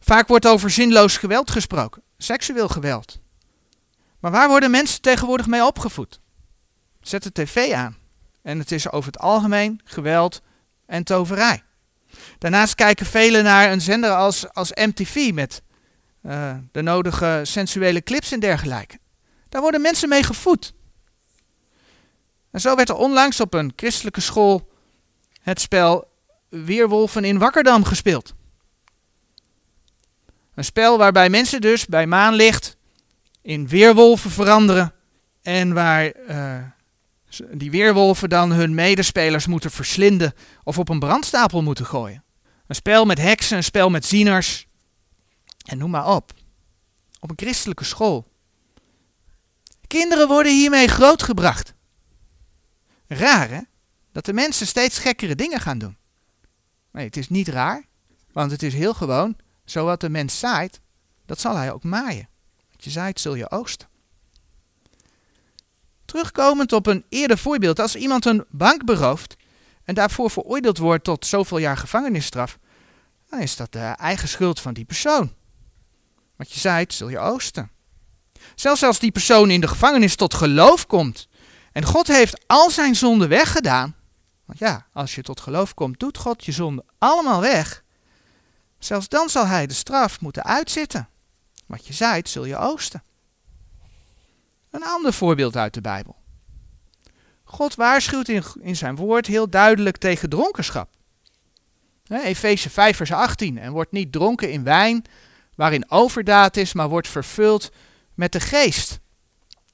Vaak 0.00 0.28
wordt 0.28 0.46
over 0.46 0.70
zinloos 0.70 1.16
geweld 1.16 1.50
gesproken, 1.50 2.02
seksueel 2.18 2.68
geweld. 2.68 3.18
Maar 4.20 4.30
waar 4.30 4.48
worden 4.48 4.70
mensen 4.70 5.00
tegenwoordig 5.00 5.46
mee 5.46 5.64
opgevoed? 5.64 6.20
Zet 7.00 7.22
de 7.22 7.32
tv 7.32 7.72
aan. 7.72 7.96
En 8.42 8.58
het 8.58 8.72
is 8.72 8.90
over 8.90 9.12
het 9.12 9.20
algemeen 9.20 9.80
geweld 9.84 10.42
en 10.86 11.04
toverij. 11.04 11.62
Daarnaast 12.38 12.74
kijken 12.74 13.06
velen 13.06 13.44
naar 13.44 13.72
een 13.72 13.80
zender 13.80 14.10
als, 14.10 14.52
als 14.52 14.72
MTV 14.74 15.30
met 15.34 15.62
uh, 16.22 16.56
de 16.72 16.82
nodige 16.82 17.40
sensuele 17.42 18.02
clips 18.02 18.32
en 18.32 18.40
dergelijke. 18.40 18.98
Daar 19.48 19.60
worden 19.60 19.80
mensen 19.80 20.08
mee 20.08 20.22
gevoed. 20.22 20.74
En 22.50 22.60
zo 22.60 22.76
werd 22.76 22.88
er 22.88 22.96
onlangs 22.96 23.40
op 23.40 23.54
een 23.54 23.72
christelijke 23.76 24.20
school 24.20 24.72
het 25.40 25.60
spel 25.60 26.14
Weerwolven 26.64 27.24
in 27.24 27.38
Wakkerdam 27.38 27.84
gespeeld. 27.84 28.34
Een 30.54 30.64
spel 30.64 30.98
waarbij 30.98 31.30
mensen 31.30 31.60
dus 31.60 31.86
bij 31.86 32.06
maanlicht 32.06 32.76
in 33.42 33.68
weerwolven 33.68 34.30
veranderen 34.30 34.94
en 35.42 35.72
waar 35.72 36.12
uh, 36.28 36.58
die 37.52 37.70
weerwolven 37.70 38.28
dan 38.28 38.52
hun 38.52 38.74
medespelers 38.74 39.46
moeten 39.46 39.70
verslinden 39.70 40.32
of 40.62 40.78
op 40.78 40.88
een 40.88 40.98
brandstapel 40.98 41.62
moeten 41.62 41.86
gooien. 41.86 42.24
Een 42.66 42.74
spel 42.74 43.04
met 43.04 43.18
heksen, 43.18 43.56
een 43.56 43.64
spel 43.64 43.90
met 43.90 44.04
zieners 44.04 44.66
en 45.64 45.78
noem 45.78 45.90
maar 45.90 46.06
op. 46.06 46.32
Op 47.20 47.30
een 47.30 47.38
christelijke 47.38 47.84
school. 47.84 48.32
Kinderen 49.86 50.28
worden 50.28 50.52
hiermee 50.52 50.88
grootgebracht. 50.88 51.74
Raar 53.06 53.48
hè? 53.50 53.60
Dat 54.12 54.24
de 54.24 54.32
mensen 54.32 54.66
steeds 54.66 54.98
gekkere 54.98 55.34
dingen 55.34 55.60
gaan 55.60 55.78
doen. 55.78 55.96
Nee, 56.96 57.04
het 57.04 57.16
is 57.16 57.28
niet 57.28 57.48
raar, 57.48 57.86
want 58.32 58.50
het 58.50 58.62
is 58.62 58.74
heel 58.74 58.94
gewoon. 58.94 59.36
Zo 59.64 59.84
wat 59.84 60.00
de 60.00 60.08
mens 60.08 60.38
zaait, 60.38 60.80
dat 61.26 61.40
zal 61.40 61.56
hij 61.56 61.72
ook 61.72 61.82
maaien. 61.82 62.28
Wat 62.70 62.84
je 62.84 62.90
zaait, 62.90 63.20
zul 63.20 63.34
je 63.34 63.50
oogsten. 63.50 63.88
Terugkomend 66.04 66.72
op 66.72 66.86
een 66.86 67.04
eerder 67.08 67.38
voorbeeld, 67.38 67.78
als 67.78 67.96
iemand 67.96 68.24
een 68.24 68.44
bank 68.50 68.84
berooft 68.84 69.36
en 69.84 69.94
daarvoor 69.94 70.30
veroordeeld 70.30 70.78
wordt 70.78 71.04
tot 71.04 71.26
zoveel 71.26 71.58
jaar 71.58 71.76
gevangenisstraf, 71.76 72.58
dan 73.30 73.40
is 73.40 73.56
dat 73.56 73.72
de 73.72 73.78
eigen 73.78 74.28
schuld 74.28 74.60
van 74.60 74.74
die 74.74 74.84
persoon. 74.84 75.32
Wat 76.36 76.52
je 76.52 76.60
zaait, 76.60 76.94
zul 76.94 77.08
je 77.08 77.18
oosten. 77.18 77.70
Zelfs 78.54 78.82
als 78.82 78.98
die 78.98 79.12
persoon 79.12 79.50
in 79.50 79.60
de 79.60 79.68
gevangenis 79.68 80.16
tot 80.16 80.34
geloof 80.34 80.86
komt 80.86 81.28
en 81.72 81.84
God 81.84 82.06
heeft 82.06 82.44
al 82.46 82.70
zijn 82.70 82.94
zonden 82.94 83.28
weggedaan, 83.28 83.94
want 84.46 84.58
ja, 84.58 84.86
als 84.92 85.14
je 85.14 85.22
tot 85.22 85.40
geloof 85.40 85.74
komt, 85.74 86.00
doet 86.00 86.18
God 86.18 86.44
je 86.44 86.52
zonden 86.52 86.84
allemaal 86.98 87.40
weg. 87.40 87.84
Zelfs 88.78 89.08
dan 89.08 89.28
zal 89.28 89.46
hij 89.46 89.66
de 89.66 89.74
straf 89.74 90.20
moeten 90.20 90.44
uitzitten. 90.44 91.08
Wat 91.66 91.86
je 91.86 91.92
zaait, 91.92 92.28
zul 92.28 92.44
je 92.44 92.56
oosten. 92.56 93.02
Een 94.70 94.84
ander 94.84 95.12
voorbeeld 95.12 95.56
uit 95.56 95.74
de 95.74 95.80
Bijbel. 95.80 96.16
God 97.44 97.74
waarschuwt 97.74 98.28
in, 98.28 98.44
in 98.60 98.76
zijn 98.76 98.96
woord 98.96 99.26
heel 99.26 99.50
duidelijk 99.50 99.96
tegen 99.96 100.28
dronkenschap. 100.28 100.88
Efeze 102.08 102.70
5 102.70 102.96
vers 102.96 103.12
18. 103.12 103.58
En 103.58 103.72
wordt 103.72 103.92
niet 103.92 104.12
dronken 104.12 104.50
in 104.50 104.62
wijn, 104.62 105.04
waarin 105.54 105.90
overdaad 105.90 106.56
is, 106.56 106.72
maar 106.72 106.88
wordt 106.88 107.08
vervuld 107.08 107.72
met 108.14 108.32
de 108.32 108.40
geest. 108.40 108.98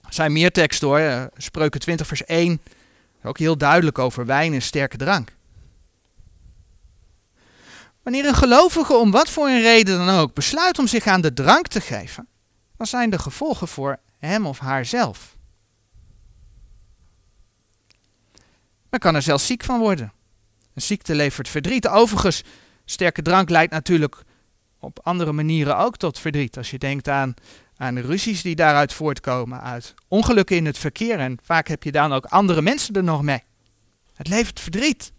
Er 0.00 0.12
zijn 0.14 0.32
meer 0.32 0.52
teksten 0.52 0.88
hoor. 0.88 1.30
Spreuken 1.36 1.80
20 1.80 2.06
vers 2.06 2.24
1. 2.24 2.60
Ook 3.22 3.38
heel 3.38 3.58
duidelijk 3.58 3.98
over 3.98 4.26
wijn 4.26 4.52
en 4.52 4.62
sterke 4.62 4.96
drank. 4.96 5.36
Wanneer 8.02 8.26
een 8.26 8.34
gelovige 8.34 8.94
om 8.94 9.10
wat 9.10 9.30
voor 9.30 9.48
een 9.48 9.62
reden 9.62 10.06
dan 10.06 10.18
ook 10.18 10.34
besluit 10.34 10.78
om 10.78 10.86
zich 10.86 11.06
aan 11.06 11.20
de 11.20 11.32
drank 11.32 11.66
te 11.66 11.80
geven, 11.80 12.28
dan 12.76 12.86
zijn 12.86 13.10
de 13.10 13.18
gevolgen 13.18 13.68
voor 13.68 13.98
hem 14.18 14.46
of 14.46 14.58
haarzelf. 14.58 15.36
Men 18.90 19.00
kan 19.00 19.14
er 19.14 19.22
zelfs 19.22 19.46
ziek 19.46 19.64
van 19.64 19.78
worden. 19.78 20.12
Een 20.74 20.82
ziekte 20.82 21.14
levert 21.14 21.48
verdriet. 21.48 21.88
Overigens, 21.88 22.42
sterke 22.84 23.22
drank 23.22 23.50
leidt 23.50 23.72
natuurlijk 23.72 24.22
op 24.78 25.00
andere 25.02 25.32
manieren 25.32 25.76
ook 25.78 25.96
tot 25.96 26.18
verdriet. 26.18 26.56
Als 26.56 26.70
je 26.70 26.78
denkt 26.78 27.08
aan, 27.08 27.34
aan 27.82 27.98
ruzies 27.98 28.42
die 28.42 28.54
daaruit 28.54 28.92
voortkomen, 28.92 29.60
uit 29.62 29.94
ongelukken 30.08 30.56
in 30.56 30.66
het 30.66 30.78
verkeer. 30.78 31.18
En 31.18 31.38
vaak 31.42 31.68
heb 31.68 31.82
je 31.82 31.92
dan 31.92 32.12
ook 32.12 32.24
andere 32.24 32.62
mensen 32.62 32.94
er 32.94 33.04
nog 33.04 33.22
mee. 33.22 33.42
Het 34.14 34.28
levert 34.28 34.60
verdriet. 34.60 35.12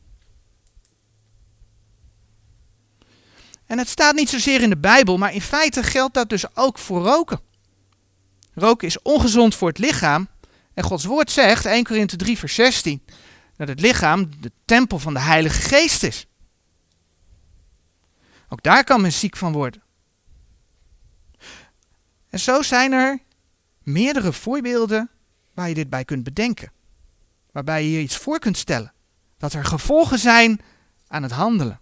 En 3.65 3.77
het 3.77 3.87
staat 3.87 4.15
niet 4.15 4.29
zozeer 4.29 4.61
in 4.61 4.69
de 4.69 4.77
Bijbel, 4.77 5.17
maar 5.17 5.33
in 5.33 5.41
feite 5.41 5.83
geldt 5.83 6.13
dat 6.13 6.29
dus 6.29 6.55
ook 6.55 6.77
voor 6.79 7.01
roken. 7.01 7.39
Roken 8.53 8.87
is 8.87 9.01
ongezond 9.01 9.55
voor 9.55 9.67
het 9.67 9.77
lichaam. 9.77 10.27
En 10.73 10.83
Gods 10.83 11.05
woord 11.05 11.31
zegt, 11.31 11.65
1 11.65 11.83
Korinthe 11.83 12.15
3 12.15 12.37
vers 12.37 12.55
16, 12.55 13.03
dat 13.55 13.67
het 13.67 13.79
lichaam 13.79 14.29
de 14.39 14.51
tempel 14.65 14.99
van 14.99 15.13
de 15.13 15.19
Heilige 15.19 15.61
Geest 15.61 16.03
is. 16.03 16.27
Ook 18.49 18.63
daar 18.63 18.83
kan 18.83 19.01
men 19.01 19.13
ziek 19.13 19.37
van 19.37 19.51
worden. 19.51 19.82
En 22.33 22.39
zo 22.39 22.61
zijn 22.61 22.91
er 22.91 23.19
meerdere 23.83 24.33
voorbeelden 24.33 25.09
waar 25.53 25.67
je 25.67 25.73
dit 25.73 25.89
bij 25.89 26.05
kunt 26.05 26.23
bedenken. 26.23 26.71
Waarbij 27.51 27.83
je 27.83 27.91
je 27.91 28.01
iets 28.01 28.17
voor 28.17 28.39
kunt 28.39 28.57
stellen. 28.57 28.93
Dat 29.37 29.53
er 29.53 29.65
gevolgen 29.65 30.19
zijn 30.19 30.61
aan 31.07 31.23
het 31.23 31.31
handelen. 31.31 31.79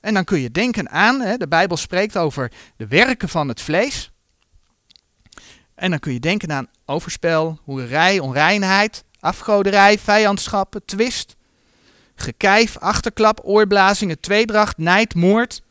En 0.00 0.14
dan 0.14 0.24
kun 0.24 0.40
je 0.40 0.50
denken 0.50 0.90
aan, 0.90 1.20
hè, 1.20 1.36
de 1.36 1.48
Bijbel 1.48 1.76
spreekt 1.76 2.16
over 2.16 2.52
de 2.76 2.86
werken 2.86 3.28
van 3.28 3.48
het 3.48 3.60
vlees. 3.60 4.12
En 5.74 5.90
dan 5.90 5.98
kun 5.98 6.12
je 6.12 6.20
denken 6.20 6.52
aan 6.52 6.68
overspel, 6.84 7.58
hoerij, 7.62 8.18
onreinheid, 8.18 9.04
afgoderij, 9.20 9.98
vijandschappen, 9.98 10.84
twist, 10.84 11.36
gekijf, 12.14 12.78
achterklap, 12.78 13.40
oorblazingen, 13.42 14.20
tweedracht, 14.20 14.78
nijd, 14.78 15.14
moord. 15.14 15.62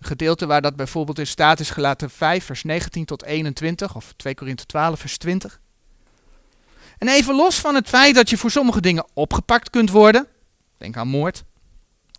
Gedeelte 0.00 0.46
waar 0.46 0.62
dat 0.62 0.76
bijvoorbeeld 0.76 1.18
in 1.18 1.26
staat 1.26 1.60
is 1.60 1.70
gelaten 1.70 2.10
5 2.10 2.44
vers 2.44 2.62
19 2.62 3.04
tot 3.04 3.24
21 3.24 3.96
of 3.96 4.12
2 4.16 4.34
Korinthe 4.34 4.66
12 4.66 5.00
vers 5.00 5.18
20. 5.18 5.60
En 6.98 7.08
even 7.08 7.34
los 7.34 7.58
van 7.58 7.74
het 7.74 7.88
feit 7.88 8.14
dat 8.14 8.30
je 8.30 8.36
voor 8.36 8.50
sommige 8.50 8.80
dingen 8.80 9.06
opgepakt 9.14 9.70
kunt 9.70 9.90
worden, 9.90 10.26
denk 10.78 10.96
aan 10.96 11.08
moord, 11.08 11.44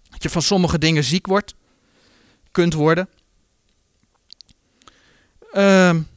dat 0.09 0.23
je 0.23 0.29
van 0.29 0.41
sommige 0.41 0.77
dingen 0.77 1.03
ziek 1.03 1.27
wordt, 1.27 1.55
kunt 2.51 2.73
worden. 2.73 3.09
Um, 5.53 6.07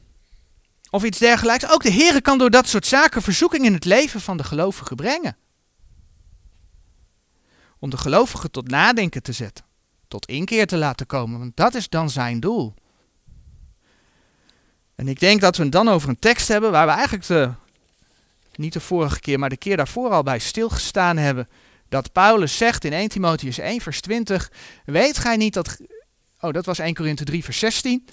of 0.89 1.03
iets 1.03 1.19
dergelijks. 1.19 1.69
Ook 1.69 1.83
de 1.83 1.91
Heer 1.91 2.21
kan 2.21 2.37
door 2.37 2.49
dat 2.49 2.67
soort 2.67 2.85
zaken 2.85 3.21
verzoeking 3.21 3.65
in 3.65 3.73
het 3.73 3.85
leven 3.85 4.21
van 4.21 4.37
de 4.37 4.43
gelovige 4.43 4.95
brengen. 4.95 5.37
Om 7.79 7.89
de 7.89 7.97
gelovige 7.97 8.51
tot 8.51 8.67
nadenken 8.67 9.23
te 9.23 9.31
zetten. 9.31 9.65
Tot 10.15 10.25
inkeer 10.25 10.67
te 10.67 10.77
laten 10.77 11.05
komen. 11.05 11.39
Want 11.39 11.55
dat 11.55 11.73
is 11.73 11.89
dan 11.89 12.09
zijn 12.09 12.39
doel. 12.39 12.73
En 14.95 15.07
ik 15.07 15.19
denk 15.19 15.41
dat 15.41 15.57
we 15.57 15.63
het 15.63 15.71
dan 15.71 15.87
over 15.87 16.09
een 16.09 16.19
tekst 16.19 16.47
hebben 16.47 16.71
waar 16.71 16.85
we 16.85 16.91
eigenlijk 16.91 17.27
de, 17.27 17.51
niet 18.55 18.73
de 18.73 18.79
vorige 18.79 19.19
keer, 19.19 19.39
maar 19.39 19.49
de 19.49 19.57
keer 19.57 19.77
daarvoor 19.77 20.09
al 20.09 20.23
bij 20.23 20.39
stilgestaan 20.39 21.17
hebben. 21.17 21.47
Dat 21.89 22.11
Paulus 22.11 22.57
zegt 22.57 22.83
in 22.83 22.93
1 22.93 23.09
Timotheus 23.09 23.57
1 23.57 23.81
vers 23.81 24.01
20. 24.01 24.51
Weet 24.85 25.17
gij 25.17 25.37
niet 25.37 25.53
dat... 25.53 25.77
Oh, 26.39 26.53
dat 26.53 26.65
was 26.65 26.79
1 26.79 26.93
Korinthe 26.93 27.23
3 27.23 27.43
vers 27.43 27.59
16. 27.59 28.07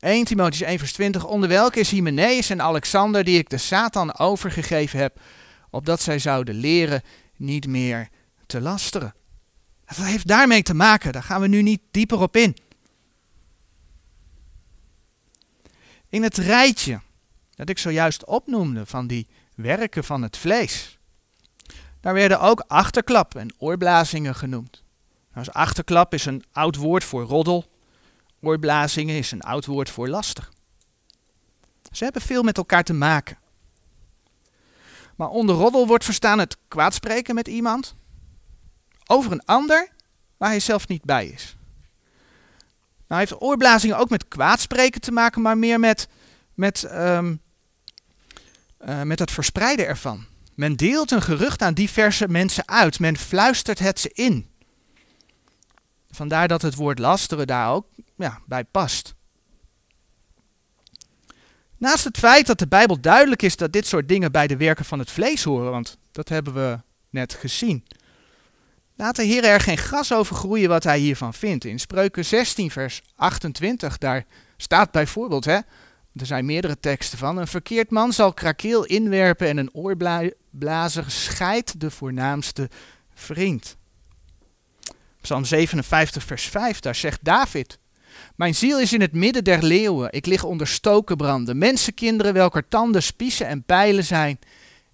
1 0.00 0.24
Timotheus 0.24 0.68
1 0.68 0.78
vers 0.78 0.92
20, 0.92 1.24
onder 1.24 1.48
welke 1.48 1.80
is 1.80 1.90
Hymenaeus 1.90 2.50
en 2.50 2.62
Alexander 2.62 3.24
die 3.24 3.38
ik 3.38 3.48
de 3.48 3.58
Satan 3.58 4.18
overgegeven 4.18 4.98
heb, 4.98 5.20
opdat 5.70 6.00
zij 6.00 6.18
zouden 6.18 6.54
leren 6.54 7.02
niet 7.36 7.66
meer 7.66 8.08
te 8.46 8.60
lasteren. 8.60 9.16
Dat 9.88 9.96
heeft 9.96 10.26
daarmee 10.26 10.62
te 10.62 10.74
maken, 10.74 11.12
daar 11.12 11.22
gaan 11.22 11.40
we 11.40 11.46
nu 11.46 11.62
niet 11.62 11.80
dieper 11.90 12.20
op 12.20 12.36
in. 12.36 12.56
In 16.08 16.22
het 16.22 16.36
rijtje 16.36 17.00
dat 17.54 17.68
ik 17.68 17.78
zojuist 17.78 18.24
opnoemde 18.24 18.86
van 18.86 19.06
die 19.06 19.26
werken 19.54 20.04
van 20.04 20.22
het 20.22 20.36
vlees, 20.36 20.98
daar 22.00 22.14
werden 22.14 22.40
ook 22.40 22.64
achterklap 22.66 23.34
en 23.34 23.54
oorblazingen 23.58 24.34
genoemd. 24.34 24.82
Nou, 25.34 25.46
achterklap 25.50 26.14
is 26.14 26.24
een 26.24 26.44
oud 26.52 26.76
woord 26.76 27.04
voor 27.04 27.22
roddel, 27.22 27.68
Oorblazingen 28.40 29.16
is 29.16 29.30
een 29.30 29.42
oud 29.42 29.66
woord 29.66 29.90
voor 29.90 30.08
lastig. 30.08 30.52
Ze 31.92 32.04
hebben 32.04 32.22
veel 32.22 32.42
met 32.42 32.56
elkaar 32.56 32.84
te 32.84 32.92
maken. 32.92 33.38
Maar 35.16 35.28
onder 35.28 35.54
roddel 35.54 35.86
wordt 35.86 36.04
verstaan 36.04 36.38
het 36.38 36.56
kwaadspreken 36.68 37.34
met 37.34 37.48
iemand 37.48 37.94
over 39.10 39.32
een 39.32 39.44
ander 39.44 39.88
waar 40.36 40.48
hij 40.48 40.60
zelf 40.60 40.88
niet 40.88 41.04
bij 41.04 41.26
is. 41.26 41.56
Nou 43.06 43.20
heeft 43.20 43.40
oorblazingen 43.40 43.98
ook 43.98 44.08
met 44.08 44.28
kwaadspreken 44.28 45.00
te 45.00 45.12
maken, 45.12 45.42
maar 45.42 45.58
meer 45.58 45.80
met, 45.80 46.08
met, 46.54 46.88
um, 46.92 47.40
uh, 48.86 49.02
met 49.02 49.18
het 49.18 49.30
verspreiden 49.30 49.86
ervan. 49.86 50.24
Men 50.54 50.76
deelt 50.76 51.10
een 51.10 51.22
gerucht 51.22 51.62
aan 51.62 51.74
diverse 51.74 52.28
mensen 52.28 52.68
uit. 52.68 52.98
Men 52.98 53.16
fluistert 53.16 53.78
het 53.78 54.00
ze 54.00 54.10
in. 54.12 54.50
Vandaar 56.10 56.48
dat 56.48 56.62
het 56.62 56.74
woord 56.74 56.98
lasteren 56.98 57.46
daar 57.46 57.72
ook 57.72 57.86
ja, 58.16 58.40
bij 58.46 58.64
past. 58.64 59.14
Naast 61.76 62.04
het 62.04 62.18
feit 62.18 62.46
dat 62.46 62.58
de 62.58 62.68
Bijbel 62.68 63.00
duidelijk 63.00 63.42
is 63.42 63.56
dat 63.56 63.72
dit 63.72 63.86
soort 63.86 64.08
dingen 64.08 64.32
bij 64.32 64.46
de 64.46 64.56
werken 64.56 64.84
van 64.84 64.98
het 64.98 65.10
vlees 65.10 65.44
horen, 65.44 65.70
want 65.70 65.98
dat 66.12 66.28
hebben 66.28 66.54
we 66.54 66.78
net 67.10 67.34
gezien. 67.34 67.84
Laat 69.00 69.16
de 69.16 69.22
Heer 69.22 69.44
er 69.44 69.60
geen 69.60 69.78
gras 69.78 70.12
over 70.12 70.36
groeien 70.36 70.68
wat 70.68 70.84
hij 70.84 70.98
hiervan 70.98 71.34
vindt. 71.34 71.64
In 71.64 71.78
Spreuken 71.78 72.24
16, 72.24 72.70
vers 72.70 73.02
28, 73.16 73.98
daar 73.98 74.24
staat 74.56 74.90
bijvoorbeeld, 74.90 75.44
hè, 75.44 75.58
er 76.14 76.26
zijn 76.26 76.44
meerdere 76.44 76.80
teksten 76.80 77.18
van, 77.18 77.36
een 77.36 77.46
verkeerd 77.46 77.90
man 77.90 78.12
zal 78.12 78.32
krakeel 78.32 78.84
inwerpen 78.84 79.48
en 79.48 79.56
een 79.56 79.74
oorblazer 79.74 81.10
scheidt 81.10 81.80
de 81.80 81.90
voornaamste 81.90 82.70
vriend. 83.14 83.76
Psalm 85.20 85.44
57, 85.44 86.22
vers 86.24 86.44
5, 86.44 86.80
daar 86.80 86.94
zegt 86.94 87.24
David, 87.24 87.78
mijn 88.36 88.54
ziel 88.54 88.80
is 88.80 88.92
in 88.92 89.00
het 89.00 89.12
midden 89.12 89.44
der 89.44 89.62
leeuwen. 89.62 90.12
Ik 90.12 90.26
lig 90.26 90.44
onder 90.44 90.66
stokenbranden. 90.66 91.58
Mensenkinderen 91.58 92.32
welker 92.32 92.68
tanden 92.68 93.02
spiezen 93.02 93.46
en 93.46 93.64
pijlen 93.64 94.04
zijn. 94.04 94.38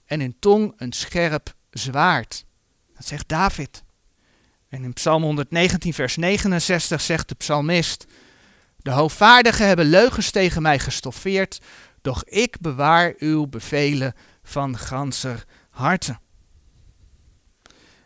En 0.04 0.20
in 0.20 0.36
tong 0.38 0.72
een 0.76 0.92
scherp 0.92 1.54
zwaard. 1.70 2.44
Dat 2.96 3.06
zegt 3.06 3.28
David. 3.28 3.83
En 4.74 4.84
in 4.84 4.92
Psalm 4.92 5.22
119, 5.22 5.94
vers 5.94 6.16
69 6.16 7.00
zegt 7.00 7.28
de 7.28 7.34
psalmist. 7.34 8.06
De 8.76 8.90
hoogvaardigen 8.90 9.66
hebben 9.66 9.86
leugens 9.86 10.30
tegen 10.30 10.62
mij 10.62 10.78
gestoffeerd. 10.78 11.60
Doch 12.02 12.24
ik 12.24 12.60
bewaar 12.60 13.14
uw 13.18 13.46
bevelen 13.46 14.14
van 14.42 14.78
ganser 14.78 15.44
harte. 15.70 16.18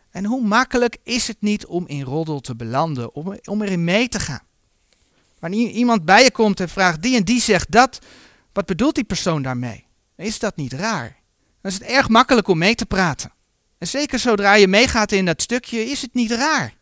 En 0.09 0.25
hoe 0.25 0.47
makkelijk 0.47 0.97
is 1.03 1.27
het 1.27 1.37
niet 1.39 1.65
om 1.65 1.87
in 1.87 2.01
roddel 2.01 2.39
te 2.39 2.55
belanden, 2.55 3.13
om, 3.13 3.39
om 3.43 3.61
erin 3.61 3.83
mee 3.83 4.07
te 4.07 4.19
gaan? 4.19 4.43
Wanneer 5.39 5.69
iemand 5.69 6.05
bij 6.05 6.23
je 6.23 6.31
komt 6.31 6.59
en 6.59 6.69
vraagt, 6.69 7.01
die 7.01 7.15
en 7.15 7.23
die 7.23 7.41
zegt 7.41 7.71
dat, 7.71 7.99
wat 8.53 8.65
bedoelt 8.65 8.95
die 8.95 9.03
persoon 9.03 9.41
daarmee? 9.41 9.85
Is 10.15 10.39
dat 10.39 10.55
niet 10.55 10.73
raar? 10.73 11.17
Dan 11.61 11.71
is 11.71 11.77
het 11.77 11.87
erg 11.87 12.09
makkelijk 12.09 12.47
om 12.47 12.57
mee 12.57 12.75
te 12.75 12.85
praten. 12.85 13.31
En 13.79 13.87
zeker 13.87 14.19
zodra 14.19 14.53
je 14.53 14.67
meegaat 14.67 15.11
in 15.11 15.25
dat 15.25 15.41
stukje, 15.41 15.79
is 15.85 16.01
het 16.01 16.13
niet 16.13 16.31
raar. 16.31 16.73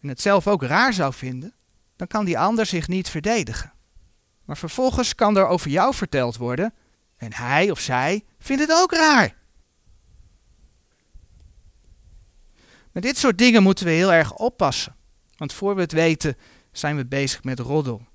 En 0.00 0.08
het 0.08 0.20
zelf 0.20 0.46
ook 0.46 0.62
raar 0.62 0.92
zou 0.92 1.14
vinden, 1.14 1.54
dan 1.96 2.06
kan 2.06 2.24
die 2.24 2.38
ander 2.38 2.66
zich 2.66 2.88
niet 2.88 3.08
verdedigen. 3.08 3.72
Maar 4.44 4.56
vervolgens 4.56 5.14
kan 5.14 5.36
er 5.36 5.46
over 5.46 5.70
jou 5.70 5.94
verteld 5.94 6.36
worden, 6.36 6.74
en 7.16 7.34
hij 7.34 7.70
of 7.70 7.80
zij 7.80 8.24
vindt 8.38 8.62
het 8.62 8.72
ook 8.72 8.92
raar. 8.92 9.36
Met 12.92 13.02
dit 13.02 13.18
soort 13.18 13.38
dingen 13.38 13.62
moeten 13.62 13.84
we 13.84 13.90
heel 13.90 14.12
erg 14.12 14.34
oppassen. 14.34 14.96
Want 15.36 15.52
voor 15.52 15.74
we 15.74 15.80
het 15.80 15.92
weten, 15.92 16.36
zijn 16.72 16.96
we 16.96 17.06
bezig 17.06 17.44
met 17.44 17.58
roddel. 17.58 18.06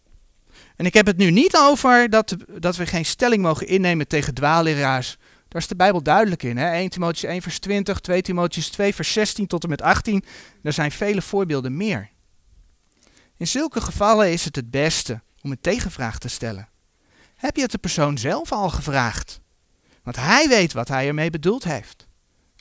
En 0.76 0.86
ik 0.86 0.94
heb 0.94 1.06
het 1.06 1.18
nu 1.18 1.32
niet 1.32 1.58
over 1.58 2.10
dat, 2.10 2.36
dat 2.60 2.76
we 2.76 2.86
geen 2.86 3.06
stelling 3.06 3.42
mogen 3.42 3.68
innemen 3.68 4.08
tegen 4.08 4.34
dwaalleraars. 4.34 5.18
Daar 5.56 5.64
is 5.64 5.70
de 5.70 5.76
Bijbel 5.76 6.04
duidelijk 6.04 6.44
in. 6.44 6.58
Hè? 6.58 6.72
1 6.72 6.90
Timotheus 6.90 7.32
1 7.32 7.42
vers 7.42 7.60
20, 7.60 8.00
2 8.00 8.22
Timotheus 8.22 8.70
2 8.70 8.96
vers 8.96 9.14
16 9.14 9.48
tot 9.48 9.64
en 9.64 9.70
met 9.70 9.82
18. 9.82 10.24
Er 10.64 10.74
zijn 10.74 10.92
vele 10.92 11.22
voorbeelden 11.22 11.78
meer. 11.78 12.10
In 13.38 13.48
zulke 13.48 13.82
gevallen 13.82 14.32
is 14.32 14.46
het 14.46 14.56
het 14.56 14.72
beste 14.72 15.22
om 15.42 15.52
een 15.52 15.62
tegenvraag 15.62 16.20
te 16.20 16.28
stellen. 16.28 16.70
Heb 17.36 17.56
je 17.56 17.62
het 17.62 17.72
de 17.72 17.78
persoon 17.78 18.18
zelf 18.18 18.52
al 18.52 18.70
gevraagd? 18.70 19.40
Want 20.04 20.16
hij 20.16 20.48
weet 20.48 20.74
wat 20.74 20.88
hij 20.88 21.08
ermee 21.08 21.30
bedoeld 21.30 21.64
heeft. 21.64 22.08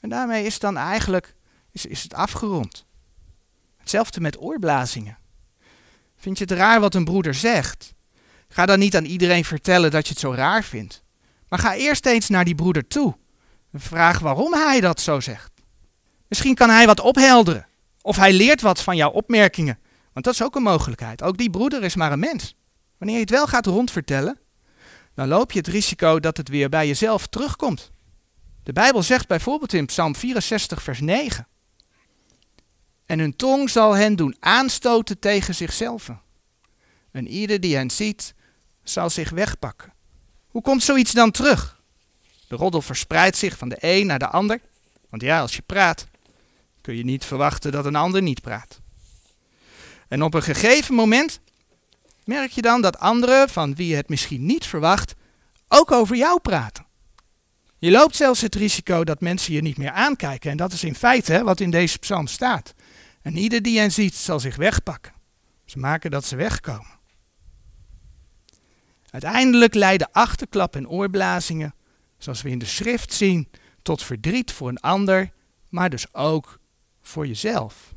En 0.01 0.09
daarmee 0.09 0.45
is 0.45 0.59
dan 0.59 0.77
eigenlijk 0.77 1.35
is, 1.71 1.87
is 1.87 2.03
het 2.03 2.15
afgerond. 2.15 2.87
Hetzelfde 3.77 4.21
met 4.21 4.41
oorblazingen. 4.41 5.19
Vind 6.17 6.39
je 6.39 6.45
het 6.45 6.53
raar 6.53 6.81
wat 6.81 6.95
een 6.95 7.05
broeder 7.05 7.35
zegt? 7.35 7.95
Ga 8.49 8.67
dan 8.67 8.79
niet 8.79 8.97
aan 8.97 9.05
iedereen 9.05 9.45
vertellen 9.45 9.91
dat 9.91 10.07
je 10.07 10.11
het 10.11 10.21
zo 10.21 10.33
raar 10.33 10.65
vindt. 10.65 11.04
Maar 11.55 11.63
ga 11.63 11.75
eerst 11.75 12.07
eens 12.07 12.29
naar 12.29 12.45
die 12.45 12.55
broeder 12.55 12.87
toe. 12.87 13.17
Vraag 13.73 14.19
waarom 14.19 14.53
hij 14.53 14.81
dat 14.81 15.01
zo 15.01 15.21
zegt. 15.21 15.53
Misschien 16.29 16.55
kan 16.55 16.71
hij 16.71 16.87
wat 16.87 17.01
ophelderen. 17.01 17.67
Of 18.01 18.17
hij 18.17 18.33
leert 18.33 18.61
wat 18.61 18.81
van 18.81 18.97
jouw 18.97 19.11
opmerkingen. 19.11 19.79
Want 20.13 20.25
dat 20.25 20.35
is 20.35 20.43
ook 20.43 20.57
een 20.57 20.63
mogelijkheid. 20.63 21.23
Ook 21.23 21.37
die 21.37 21.51
broeder 21.51 21.83
is 21.83 21.95
maar 21.95 22.13
een 22.13 22.19
mens. 22.19 22.57
Wanneer 22.99 23.17
je 23.17 23.23
het 23.23 23.31
wel 23.31 23.47
gaat 23.47 23.67
rondvertellen, 23.67 24.39
dan 25.15 25.29
loop 25.29 25.53
je 25.53 25.59
het 25.59 25.69
risico 25.69 26.21
dat 26.21 26.37
het 26.37 26.49
weer 26.49 26.69
bij 26.69 26.87
jezelf 26.87 27.27
terugkomt. 27.27 27.91
De 28.63 28.73
Bijbel 28.73 29.03
zegt 29.03 29.29
bijvoorbeeld 29.29 29.73
in 29.73 29.87
Psalm 29.87 30.17
64, 30.17 30.83
vers 30.83 31.01
9. 31.01 31.47
En 33.07 33.19
hun 33.19 33.37
tong 33.37 33.71
zal 33.71 33.97
hen 33.97 34.17
doen 34.17 34.37
aanstoten 34.41 35.19
tegen 35.19 35.55
zichzelf. 35.55 36.11
En 37.11 37.29
ieder 37.29 37.61
die 37.61 37.77
hen 37.77 37.91
ziet, 37.91 38.35
zal 38.83 39.11
zich 39.11 39.31
wegpakken. 39.31 39.94
Hoe 40.55 40.63
komt 40.63 40.83
zoiets 40.83 41.13
dan 41.13 41.31
terug? 41.31 41.81
De 42.49 42.57
roddel 42.57 42.83
verspreidt 42.83 43.37
zich 43.37 43.59
van 43.59 43.69
de 43.69 43.77
een 43.81 44.07
naar 44.07 44.19
de 44.19 44.29
ander. 44.29 44.61
Want 45.11 45.23
ja, 45.23 45.41
als 45.41 45.55
je 45.57 45.63
praat, 45.63 46.07
kun 46.81 46.97
je 46.97 47.05
niet 47.05 47.25
verwachten 47.25 47.73
dat 47.73 47.85
een 47.85 47.97
ander 47.97 48.23
niet 48.23 48.41
praat. 48.41 48.81
En 50.09 50.23
op 50.23 50.35
een 50.35 50.43
gegeven 50.43 50.95
moment 50.95 51.41
merk 52.25 52.51
je 52.51 52.63
dan 52.63 52.81
dat 52.81 52.99
anderen, 52.99 53.49
van 53.49 53.75
wie 53.75 53.89
je 53.89 53.97
het 53.97 54.09
misschien 54.09 54.47
niet 54.47 54.67
verwacht, 54.67 55.15
ook 55.69 55.93
over 55.93 56.17
jou 56.17 56.41
praten. 56.41 56.87
Je 57.79 57.91
loopt 57.91 58.17
zelfs 58.17 58.41
het 58.41 58.55
risico 58.55 59.05
dat 59.05 59.21
mensen 59.21 59.53
je 59.53 59.63
niet 59.63 59.79
meer 59.79 59.91
aankijken. 59.91 60.51
En 60.51 60.57
dat 60.57 60.73
is 60.73 60.85
in 60.85 60.95
feite 60.95 61.45
wat 61.45 61.61
in 61.61 61.71
deze 61.71 61.99
psalm 61.99 62.27
staat. 62.27 62.75
En 63.23 63.37
ieder 63.37 63.63
die 63.63 63.79
hen 63.79 63.93
ziet 63.93 64.15
zal 64.15 64.41
zich 64.41 64.57
wegpakken. 64.57 65.13
Ze 65.65 65.79
maken 65.79 66.11
dat 66.11 66.25
ze 66.25 66.37
wegkomen. 66.37 66.94
Uiteindelijk 69.15 69.75
leiden 69.75 70.09
achterklap 70.13 70.77
en 70.77 70.89
oorblazingen, 70.89 71.75
zoals 72.19 72.43
we 72.43 72.51
in 72.51 72.59
de 72.59 72.67
schrift 72.67 73.13
zien, 73.13 73.49
tot 73.83 74.03
verdriet 74.03 74.53
voor 74.53 74.69
een 74.69 74.81
ander, 74.81 75.33
maar 75.69 75.91
dus 75.91 76.15
ook 76.15 76.59
voor 77.03 77.27
jezelf. 77.27 77.95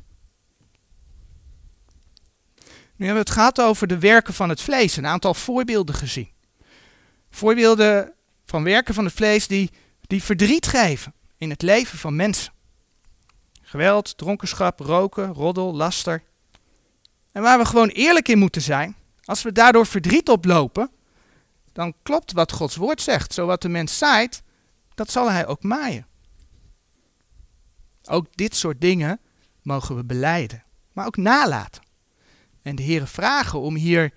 Nu 2.96 3.06
hebben 3.06 3.14
we 3.14 3.18
het 3.18 3.30
gehad 3.30 3.60
over 3.60 3.86
de 3.86 3.98
werken 3.98 4.34
van 4.34 4.48
het 4.48 4.60
vlees, 4.60 4.96
een 4.96 5.06
aantal 5.06 5.34
voorbeelden 5.34 5.94
gezien. 5.94 6.30
Voorbeelden 7.30 8.12
van 8.44 8.64
werken 8.64 8.94
van 8.94 9.04
het 9.04 9.14
vlees 9.14 9.46
die, 9.46 9.70
die 10.00 10.22
verdriet 10.22 10.66
geven 10.66 11.14
in 11.36 11.50
het 11.50 11.62
leven 11.62 11.98
van 11.98 12.16
mensen. 12.16 12.52
Geweld, 13.62 14.18
dronkenschap, 14.18 14.80
roken, 14.80 15.32
roddel, 15.32 15.74
laster. 15.74 16.22
En 17.32 17.42
waar 17.42 17.58
we 17.58 17.64
gewoon 17.64 17.88
eerlijk 17.88 18.28
in 18.28 18.38
moeten 18.38 18.62
zijn, 18.62 18.96
als 19.24 19.42
we 19.42 19.52
daardoor 19.52 19.86
verdriet 19.86 20.28
oplopen, 20.28 20.90
dan 21.78 21.94
klopt 22.02 22.32
wat 22.32 22.52
Gods 22.52 22.76
woord 22.76 23.02
zegt. 23.02 23.34
Zo 23.34 23.46
wat 23.46 23.62
de 23.62 23.68
mens 23.68 23.98
zaait, 23.98 24.42
dat 24.94 25.10
zal 25.10 25.30
hij 25.30 25.46
ook 25.46 25.62
maaien. 25.62 26.06
Ook 28.04 28.26
dit 28.36 28.56
soort 28.56 28.80
dingen 28.80 29.20
mogen 29.62 29.96
we 29.96 30.04
beleiden, 30.04 30.64
maar 30.92 31.06
ook 31.06 31.16
nalaten. 31.16 31.82
En 32.62 32.76
de 32.76 32.82
Heeren 32.82 33.08
vragen 33.08 33.60
om 33.60 33.74
hier 33.74 34.12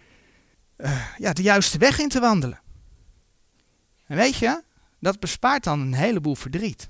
uh, 0.78 1.08
ja, 1.18 1.34
de 1.34 1.42
juiste 1.42 1.78
weg 1.78 2.00
in 2.00 2.10
te 2.10 2.20
wandelen. 2.20 2.62
En 4.06 4.18
weet 4.18 4.36
je, 4.36 4.64
dat 5.00 5.20
bespaart 5.20 5.64
dan 5.64 5.80
een 5.80 5.94
heleboel 5.94 6.36
verdriet. 6.36 6.90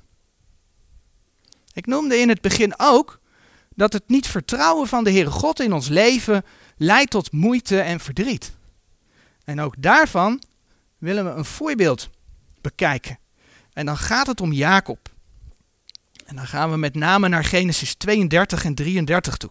Ik 1.73 1.85
noemde 1.85 2.17
in 2.17 2.29
het 2.29 2.41
begin 2.41 2.73
ook 2.77 3.19
dat 3.69 3.93
het 3.93 4.07
niet 4.07 4.27
vertrouwen 4.27 4.87
van 4.87 5.03
de 5.03 5.11
Heere 5.11 5.31
God 5.31 5.59
in 5.59 5.73
ons 5.73 5.87
leven 5.87 6.43
leidt 6.77 7.11
tot 7.11 7.31
moeite 7.31 7.79
en 7.79 7.99
verdriet. 7.99 8.57
En 9.43 9.61
ook 9.61 9.75
daarvan 9.77 10.41
willen 11.01 11.25
we 11.25 11.31
een 11.31 11.45
voorbeeld 11.45 12.09
bekijken. 12.61 13.19
En 13.73 13.85
dan 13.85 13.97
gaat 13.97 14.27
het 14.27 14.41
om 14.41 14.51
Jacob. 14.51 15.09
En 16.25 16.35
dan 16.35 16.47
gaan 16.47 16.71
we 16.71 16.77
met 16.77 16.95
name 16.95 17.27
naar 17.27 17.43
Genesis 17.43 17.95
32 17.95 18.65
en 18.65 18.75
33 18.75 19.37
toe. 19.37 19.49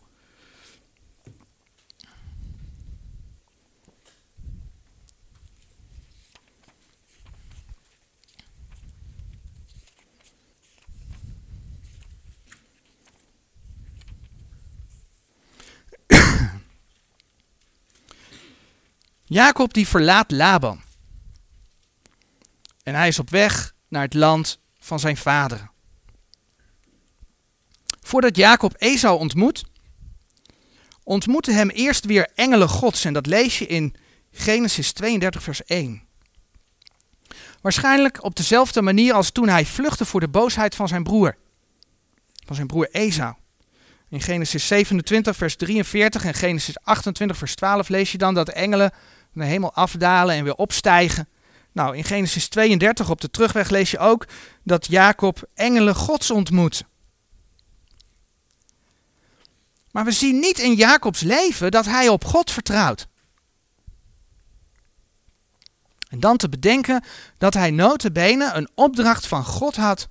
Jacob 19.25 19.75
die 19.75 19.89
verlaat 19.89 20.31
Laban. 20.31 20.89
En 22.83 22.95
hij 22.95 23.09
is 23.09 23.19
op 23.19 23.31
weg 23.31 23.75
naar 23.89 24.03
het 24.03 24.15
land 24.15 24.59
van 24.79 25.01
zijn 25.01 25.17
vader. 25.17 25.71
Voordat 28.01 28.37
Jacob 28.37 28.75
Esau 28.79 29.19
ontmoet, 29.19 29.65
ontmoeten 31.03 31.55
hem 31.55 31.69
eerst 31.69 32.05
weer 32.05 32.29
engelen 32.35 32.69
gods. 32.69 33.05
En 33.05 33.13
dat 33.13 33.27
lees 33.27 33.59
je 33.59 33.67
in 33.67 33.95
Genesis 34.33 34.93
32, 34.93 35.43
vers 35.43 35.65
1. 35.65 36.03
Waarschijnlijk 37.61 38.25
op 38.25 38.37
dezelfde 38.37 38.83
manier 38.83 39.13
als 39.13 39.31
toen 39.31 39.49
hij 39.49 39.67
vluchtte 39.67 40.05
voor 40.05 40.21
de 40.21 40.29
boosheid 40.29 40.75
van 40.75 40.89
zijn 40.89 41.03
broer. 41.03 41.37
Van 42.47 42.55
zijn 42.55 42.67
broer 42.67 42.89
Esau. 42.91 43.35
In 44.09 44.21
Genesis 44.21 44.67
27, 44.67 45.37
vers 45.37 45.57
43 45.57 46.25
en 46.25 46.35
Genesis 46.35 46.81
28, 46.83 47.37
vers 47.37 47.55
12 47.55 47.89
lees 47.89 48.13
je 48.13 48.19
dan 48.19 48.35
dat 48.35 48.49
engelen 48.49 48.91
van 49.33 49.43
de 49.43 49.49
hemel 49.49 49.75
afdalen 49.75 50.35
en 50.35 50.45
weer 50.45 50.55
opstijgen. 50.55 51.29
Nou, 51.73 51.97
in 51.97 52.05
Genesis 52.05 52.49
32 52.49 53.11
op 53.11 53.21
de 53.21 53.31
terugweg 53.31 53.71
lees 53.71 53.91
je 53.91 53.99
ook 53.99 54.27
dat 54.63 54.87
Jacob 54.87 55.49
engelen 55.55 55.95
gods 55.95 56.31
ontmoet. 56.31 56.85
Maar 59.91 60.05
we 60.05 60.13
zien 60.13 60.39
niet 60.39 60.59
in 60.59 60.75
Jacobs 60.75 61.21
leven 61.21 61.71
dat 61.71 61.85
hij 61.85 62.09
op 62.09 62.25
God 62.25 62.51
vertrouwt. 62.51 63.09
En 66.09 66.21
dan 66.21 66.37
te 66.37 66.49
bedenken 66.49 67.05
dat 67.39 67.55
hij 67.55 67.71
notabene 67.71 68.53
een 68.53 68.69
opdracht 68.75 69.27
van 69.27 69.45
God 69.45 69.77
had, 69.77 70.09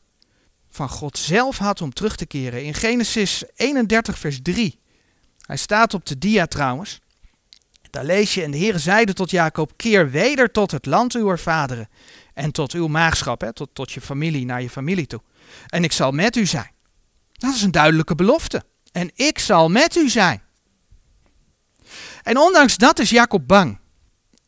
van 0.69 0.89
God 0.89 1.17
zelf 1.17 1.58
had 1.58 1.82
om 1.82 1.93
terug 1.93 2.15
te 2.15 2.26
keren. 2.26 2.63
In 2.63 2.74
Genesis 2.74 3.43
31 3.56 4.19
vers 4.19 4.39
3. 4.41 4.80
Hij 5.41 5.58
staat 5.58 5.93
op 5.93 6.06
de 6.06 6.17
dia 6.17 6.45
trouwens. 6.45 7.00
Daar 7.89 8.06
lees 8.06 8.34
je, 8.34 8.43
en 8.43 8.52
de 8.52 8.58
Heer 8.58 8.80
zeide 8.80 9.13
tot 9.13 9.30
Jacob, 9.30 9.71
keer 9.75 10.10
weder 10.10 10.52
tot 10.52 10.71
het 10.71 10.86
land 10.86 11.13
uw 11.13 11.38
vaderen 11.38 11.89
en 12.34 12.52
tot 12.52 12.73
uw 12.73 12.88
maagschap, 12.88 13.41
hè, 13.41 13.54
tot, 13.54 13.69
tot 13.73 13.91
je 13.91 14.02
familie, 14.02 14.45
naar 14.45 14.62
je 14.62 14.69
familie 14.69 15.08
toe. 15.08 15.21
En 15.67 15.84
ik 15.84 15.91
zal 15.91 16.12
met 16.12 16.36
u 16.36 16.45
zijn. 16.45 16.71
Dat 17.32 17.56
is 17.56 17.62
een 17.62 17.71
duidelijke 17.71 18.15
belofte. 18.15 18.63
En 18.91 19.12
ik 19.15 19.39
zal 19.39 19.69
met 19.69 19.95
u 19.95 20.10
zijn. 20.10 20.41
En 22.23 22.38
ondanks 22.38 22.78
dat 22.78 22.99
is 22.99 23.10
Jacob 23.10 23.47
bang. 23.47 23.80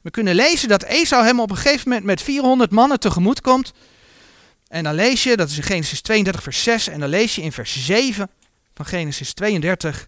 We 0.01 0.10
kunnen 0.10 0.36
lezen 0.36 0.67
dat 0.67 0.84
Esau 0.84 1.25
hem 1.25 1.39
op 1.39 1.49
een 1.49 1.58
gegeven 1.58 1.89
moment 1.89 2.06
met 2.06 2.21
400 2.21 2.71
mannen 2.71 2.99
tegemoet 2.99 3.41
komt. 3.41 3.73
En 4.67 4.84
dan 4.84 4.93
lees 4.93 5.23
je, 5.23 5.38
dat 5.38 5.49
is 5.49 5.58
in 5.58 5.63
Genesis 5.63 6.01
32 6.01 6.43
vers 6.43 6.63
6, 6.63 6.88
en 6.88 6.99
dan 6.99 7.10
lees 7.10 7.36
je 7.36 7.41
in 7.41 7.51
vers 7.51 7.86
7 7.86 8.30
Genesis 8.85 9.33
32. 9.33 10.07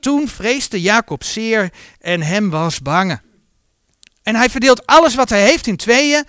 Toen 0.00 0.28
vreesde 0.28 0.80
Jacob 0.80 1.24
zeer 1.24 1.72
en 1.98 2.22
hem 2.22 2.50
was 2.50 2.80
bange. 2.80 3.20
En 4.22 4.34
hij 4.34 4.50
verdeelt 4.50 4.86
alles 4.86 5.14
wat 5.14 5.28
hij 5.28 5.42
heeft 5.42 5.66
in 5.66 5.76
tweeën. 5.76 6.24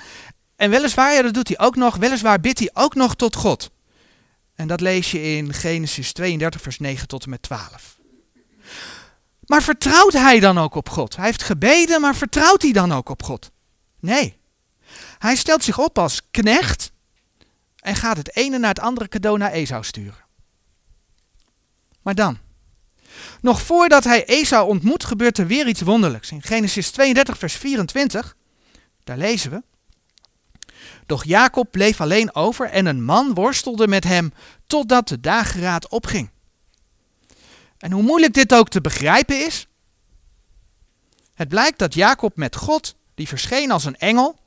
En 0.55 0.69
weliswaar, 0.69 1.23
dat 1.23 1.34
doet 1.34 1.47
hij 1.47 1.60
ook 1.60 1.75
nog, 1.75 1.95
weliswaar 1.95 2.39
bidt 2.39 2.60
hij 2.60 2.69
ook 2.73 2.95
nog 2.95 3.15
tot 3.15 3.36
God. 3.36 3.71
En 4.55 4.67
dat 4.67 4.81
lees 4.81 5.12
je 5.12 5.21
in 5.21 5.53
Genesis 5.53 6.13
32, 6.13 6.62
vers 6.62 6.79
9 6.79 7.08
tot 7.08 7.23
en 7.23 7.29
met 7.29 7.41
12. 7.41 7.97
Maar 9.45 9.63
vertrouwt 9.63 10.13
hij 10.13 10.39
dan 10.39 10.58
ook 10.58 10.75
op 10.75 10.89
God? 10.89 11.15
Hij 11.15 11.25
heeft 11.25 11.43
gebeden, 11.43 12.01
maar 12.01 12.15
vertrouwt 12.15 12.62
hij 12.62 12.71
dan 12.71 12.91
ook 12.91 13.10
op 13.10 13.23
God? 13.23 13.51
Nee. 13.99 14.38
Hij 15.17 15.36
stelt 15.36 15.63
zich 15.63 15.79
op 15.79 15.97
als 15.97 16.21
knecht 16.31 16.91
en 17.79 17.95
gaat 17.95 18.17
het 18.17 18.36
ene 18.36 18.58
naar 18.58 18.69
het 18.69 18.79
andere 18.79 19.08
cadeau 19.08 19.38
naar 19.38 19.51
Esau 19.51 19.84
sturen. 19.84 20.25
Maar 22.06 22.15
dan, 22.15 22.38
nog 23.41 23.62
voordat 23.62 24.04
hij 24.04 24.26
Esau 24.26 24.68
ontmoet, 24.68 25.04
gebeurt 25.04 25.38
er 25.38 25.48
weer 25.48 25.68
iets 25.68 25.82
wonderlijks. 25.82 26.32
In 26.32 26.41
Genesis 26.41 26.91
32, 26.91 27.38
vers 27.38 27.54
24, 27.54 28.36
daar 29.04 29.18
lezen 29.18 29.52
we. 29.52 29.63
Doch 31.06 31.24
Jacob 31.24 31.72
bleef 31.72 32.02
alleen 32.02 32.36
over 32.36 32.70
en 32.70 32.86
een 32.86 33.04
man 33.04 33.34
worstelde 33.34 33.88
met 33.88 34.04
hem 34.04 34.34
totdat 34.68 35.08
de 35.08 35.20
dageraad 35.20 35.89
opging. 35.89 36.30
En 37.78 37.91
hoe 37.91 38.04
moeilijk 38.04 38.34
dit 38.34 38.54
ook 38.54 38.70
te 38.70 38.82
begrijpen 38.82 39.46
is, 39.46 39.68
het 41.34 41.50
blijkt 41.50 41.80
dat 41.80 41.94
Jacob 41.94 42.38
met 42.38 42.56
God, 42.56 42.96
die 43.15 43.28
verscheen 43.28 43.72
als 43.72 43.86
een 43.86 43.98
engel, 43.98 44.39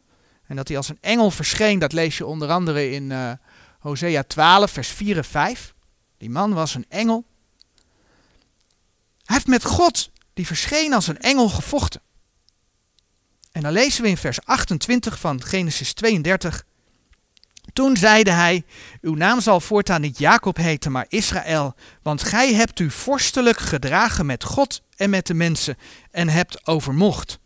en 0.46 0.56
dat 0.56 0.68
hij 0.68 0.76
als 0.76 0.88
een 0.88 0.98
engel 1.00 1.30
verscheen, 1.30 1.78
dat 1.78 1.92
lees 1.92 2.18
je 2.18 2.26
onder 2.26 2.50
andere 2.50 2.90
in 2.90 3.10
uh, 3.10 3.32
Hosea 3.78 4.22
12, 4.22 4.70
vers 4.70 4.88
4 4.88 5.16
en 5.16 5.24
5. 5.24 5.74
Die 6.18 6.30
man 6.30 6.52
was 6.52 6.74
een 6.74 6.86
engel. 6.88 7.24
Heeft 9.28 9.46
met 9.46 9.64
God, 9.64 10.10
die 10.34 10.46
verscheen 10.46 10.94
als 10.94 11.06
een 11.06 11.18
engel, 11.18 11.48
gevochten. 11.48 12.00
En 13.52 13.62
dan 13.62 13.72
lezen 13.72 14.02
we 14.02 14.08
in 14.08 14.16
vers 14.16 14.44
28 14.44 15.18
van 15.18 15.42
Genesis 15.42 15.92
32. 15.92 16.64
Toen 17.72 17.96
zeide 17.96 18.30
hij, 18.30 18.64
uw 19.00 19.14
naam 19.14 19.40
zal 19.40 19.60
voortaan 19.60 20.00
niet 20.00 20.18
Jacob 20.18 20.56
heten, 20.56 20.92
maar 20.92 21.06
Israël, 21.08 21.74
want 22.02 22.22
gij 22.22 22.54
hebt 22.54 22.78
u 22.78 22.90
vorstelijk 22.90 23.58
gedragen 23.58 24.26
met 24.26 24.44
God 24.44 24.82
en 24.96 25.10
met 25.10 25.26
de 25.26 25.34
mensen 25.34 25.76
en 26.10 26.28
hebt 26.28 26.66
overmocht. 26.66 27.38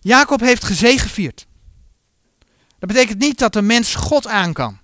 Jacob 0.00 0.40
heeft 0.40 0.64
gezegevierd. 0.64 1.46
Dat 2.78 2.88
betekent 2.88 3.18
niet 3.18 3.38
dat 3.38 3.56
een 3.56 3.66
mens 3.66 3.94
God 3.94 4.26
aan 4.26 4.52
kan. 4.52 4.80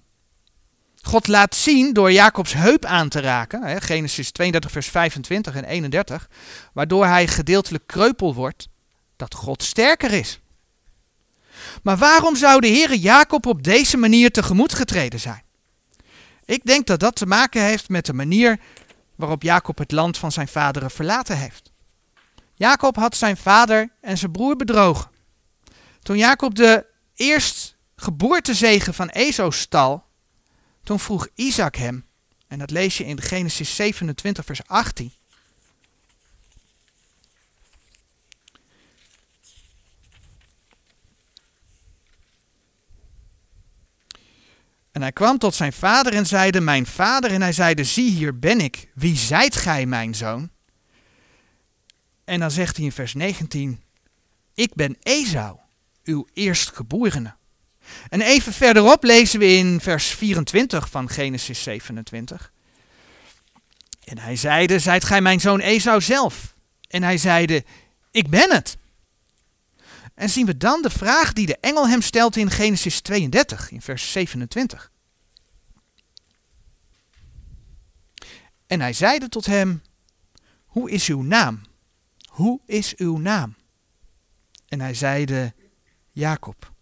God 1.07 1.27
laat 1.29 1.55
zien 1.55 1.93
door 1.93 2.13
Jacobs 2.13 2.53
heup 2.53 2.85
aan 2.85 3.09
te 3.09 3.21
raken, 3.21 3.83
Genesis 3.83 4.31
32, 4.31 4.71
vers 4.71 4.89
25 4.89 5.55
en 5.55 5.65
31, 5.65 6.29
waardoor 6.73 7.07
hij 7.07 7.27
gedeeltelijk 7.27 7.87
kreupel 7.87 8.35
wordt, 8.35 8.69
dat 9.17 9.35
God 9.35 9.63
sterker 9.63 10.13
is. 10.13 10.41
Maar 11.83 11.97
waarom 11.97 12.37
zou 12.37 12.61
de 12.61 12.67
Heere 12.67 12.99
Jacob 12.99 13.47
op 13.47 13.63
deze 13.63 13.97
manier 13.97 14.31
tegemoet 14.31 14.75
getreden 14.75 15.21
zijn? 15.21 15.43
Ik 16.45 16.65
denk 16.65 16.87
dat 16.87 17.01
dat 17.01 17.17
te 17.17 17.27
maken 17.27 17.63
heeft 17.63 17.89
met 17.89 18.07
de 18.07 18.13
manier 18.13 18.61
waarop 19.15 19.43
Jacob 19.43 19.79
het 19.79 19.93
land 19.93 20.19
van 20.19 20.33
zijn 20.33 20.49
vaderen 20.49 20.91
verlaten 20.91 21.39
heeft. 21.39 21.73
Jacob 22.55 22.97
had 22.97 23.17
zijn 23.17 23.37
vader 23.37 23.93
en 24.01 24.19
zijn 24.19 24.33
broer 24.33 24.57
bedrogen. 24.57 25.11
Toen 26.03 26.19
Jacob 26.19 26.55
de 26.55 26.87
eerst 27.15 27.77
geboortezegen 27.97 28.95
van 28.95 29.09
Esau 29.09 29.53
stal, 29.53 30.04
toen 30.85 31.01
vroeg 31.01 31.29
Isaac 31.35 31.77
hem, 31.77 32.07
en 32.47 32.59
dat 32.59 32.71
lees 32.71 32.99
je 32.99 33.05
in 33.05 33.21
Genesis 33.21 33.75
27, 33.75 34.45
vers 34.45 34.67
18. 34.67 35.13
En 44.95 45.03
hij 45.03 45.13
kwam 45.13 45.39
tot 45.39 45.55
zijn 45.55 45.73
vader 45.73 46.15
en 46.15 46.27
zeide, 46.27 46.61
mijn 46.61 46.87
vader. 46.87 47.31
En 47.31 47.43
hij 47.43 47.53
zeide, 47.53 47.85
zie 47.85 48.11
hier 48.11 48.39
ben 48.39 48.61
ik. 48.61 48.89
Wie 48.95 49.17
zijt 49.17 49.57
gij, 49.57 49.87
mijn 49.87 50.15
zoon? 50.15 50.51
En 52.25 52.41
dan 52.41 52.51
zegt 52.51 52.77
hij 52.77 52.85
in 52.85 52.93
vers 52.93 53.15
19, 53.15 53.83
ik 54.55 54.75
ben 54.75 54.97
Esau, 55.03 55.59
uw 56.05 56.27
eerstgeborene. 56.33 57.35
En 58.09 58.21
even 58.21 58.53
verderop 58.53 59.05
lezen 59.05 59.39
we 59.39 59.47
in 59.47 59.81
vers 59.81 60.07
24 60.07 60.89
van 60.89 61.09
Genesis 61.09 61.63
27. 61.63 62.53
En 64.05 64.19
hij 64.19 64.37
zeide, 64.37 64.79
zijt 64.79 65.05
gij 65.05 65.21
mijn 65.21 65.41
zoon 65.41 65.61
Esau 65.61 66.01
zelf? 66.01 66.55
En 66.89 67.03
hij 67.03 67.19
zeide, 67.19 67.65
ik 68.11 68.29
ben 68.29 68.53
het. 68.53 68.77
En 70.15 70.31
zien 70.31 70.47
we 70.47 70.57
dan 70.57 70.83
de 70.83 70.91
vraag 70.91 71.33
die 71.33 71.47
de 71.47 71.59
engel 71.61 71.89
hem 71.89 72.03
stelt 72.03 72.37
in 72.37 72.51
Genesis 72.51 73.01
32, 73.01 73.71
in 73.71 73.83
vers 73.83 74.13
27. 74.13 74.91
En 78.67 78.81
hij 78.81 78.93
zeide 78.93 79.29
tot 79.29 79.47
hem, 79.47 79.83
hoe 80.65 80.91
is 80.91 81.09
uw 81.09 81.23
naam? 81.23 81.63
Hoe 82.27 82.61
is 82.67 82.97
uw 82.97 83.19
naam? 83.19 83.57
En 84.69 84.81
hij 84.81 84.95
zeide, 84.95 85.55
Jacob. 86.11 86.74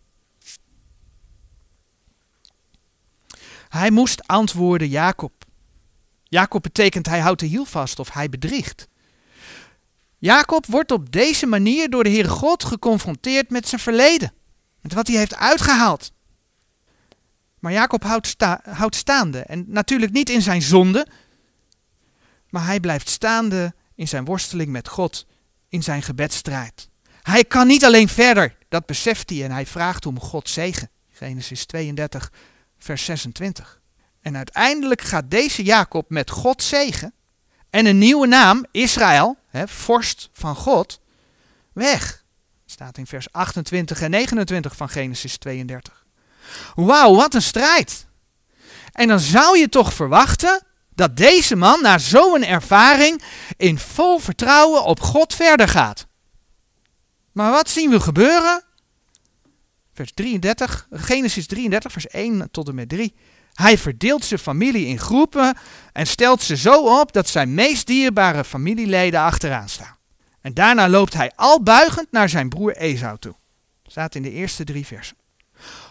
Hij 3.73 3.91
moest 3.91 4.29
antwoorden 4.29 4.89
Jacob. 4.89 5.33
Jacob 6.23 6.63
betekent 6.63 7.07
hij 7.07 7.21
houdt 7.21 7.41
de 7.41 7.47
hiel 7.47 7.65
vast 7.65 7.99
of 7.99 8.13
hij 8.13 8.29
bedriegt. 8.29 8.89
Jacob 10.19 10.67
wordt 10.67 10.93
op 10.93 11.13
deze 11.13 11.47
manier 11.47 11.91
door 11.91 12.05
de 12.05 12.11
Heere 12.11 12.29
God 12.29 12.65
geconfronteerd 12.65 13.51
met 13.51 13.69
zijn 13.69 13.81
verleden. 13.81 14.33
Met 14.81 14.93
wat 14.93 15.07
hij 15.07 15.17
heeft 15.17 15.37
uitgehaald. 15.37 16.13
Maar 17.59 17.73
Jacob 17.73 18.03
houdt, 18.03 18.27
sta 18.27 18.61
houdt 18.65 18.97
staande. 18.97 19.39
En 19.39 19.65
natuurlijk 19.69 20.13
niet 20.13 20.31
in 20.31 20.43
zijn 20.43 20.63
zonde. 20.63 21.07
Maar 22.49 22.67
hij 22.67 22.81
blijft 22.81 23.09
staande 23.09 23.75
in 23.95 24.09
zijn 24.09 24.25
worsteling 24.25 24.71
met 24.71 24.89
God. 24.89 25.27
In 25.69 25.83
zijn 25.83 26.03
gebedstrijd. 26.03 26.89
Hij 27.23 27.45
kan 27.45 27.67
niet 27.67 27.85
alleen 27.85 28.09
verder. 28.09 28.57
Dat 28.69 28.87
beseft 28.87 29.31
hij. 29.31 29.45
En 29.45 29.51
hij 29.51 29.67
vraagt 29.67 30.07
om 30.07 30.21
God 30.21 30.49
zegen. 30.49 30.91
Genesis 31.11 31.67
32 31.67 32.31
vers 32.83 33.05
26. 33.05 33.81
En 34.21 34.37
uiteindelijk 34.37 35.01
gaat 35.01 35.31
deze 35.31 35.62
Jacob 35.62 36.11
met 36.11 36.31
God 36.31 36.62
zegen 36.62 37.14
en 37.71 37.87
een 37.87 37.99
nieuwe 37.99 38.27
naam, 38.27 38.66
Israël, 38.71 39.37
hè, 39.49 39.68
vorst 39.68 40.29
van 40.33 40.57
God, 40.57 41.01
weg. 41.73 42.25
Staat 42.66 42.99
in 42.99 43.07
vers 43.07 43.33
28 43.33 44.01
en 44.01 44.11
29 44.11 44.77
van 44.77 44.88
Genesis 44.88 45.37
32. 45.37 46.07
Wauw, 46.75 47.14
wat 47.14 47.35
een 47.35 47.42
strijd. 47.42 48.07
En 48.92 49.09
dan 49.09 49.21
zou 49.21 49.59
je 49.59 49.68
toch 49.68 49.92
verwachten 49.92 50.62
dat 50.95 51.16
deze 51.16 51.57
man 51.57 51.83
na 51.83 51.99
zo'n 51.99 52.45
ervaring 52.45 53.23
in 53.57 53.79
vol 53.79 54.18
vertrouwen 54.18 54.85
op 54.85 55.01
God 55.01 55.35
verder 55.35 55.68
gaat. 55.68 56.07
Maar 57.33 57.51
wat 57.51 57.71
zien 57.71 57.90
we 57.90 58.01
gebeuren? 58.01 58.64
Vers 59.94 60.12
33, 60.14 60.87
Genesis 60.90 61.46
33, 61.46 61.92
vers 61.92 62.07
1 62.07 62.50
tot 62.50 62.68
en 62.68 62.74
met 62.74 62.88
3. 62.88 63.14
Hij 63.52 63.78
verdeelt 63.78 64.24
zijn 64.24 64.40
familie 64.40 64.87
in 64.87 64.98
groepen 64.98 65.57
en 65.92 66.07
stelt 66.07 66.42
ze 66.42 66.57
zo 66.57 67.00
op 67.00 67.12
dat 67.12 67.28
zijn 67.28 67.55
meest 67.55 67.87
dierbare 67.87 68.44
familieleden 68.44 69.20
achteraan 69.20 69.68
staan. 69.68 69.96
En 70.40 70.55
daarna 70.55 70.88
loopt 70.88 71.14
hij 71.14 71.33
al 71.37 71.62
buigend 71.62 72.07
naar 72.11 72.28
zijn 72.28 72.48
broer 72.48 72.76
Esau 72.76 73.18
toe. 73.18 73.35
Staat 73.87 74.14
in 74.14 74.22
de 74.22 74.31
eerste 74.31 74.64
drie 74.64 74.87
versen. 74.87 75.16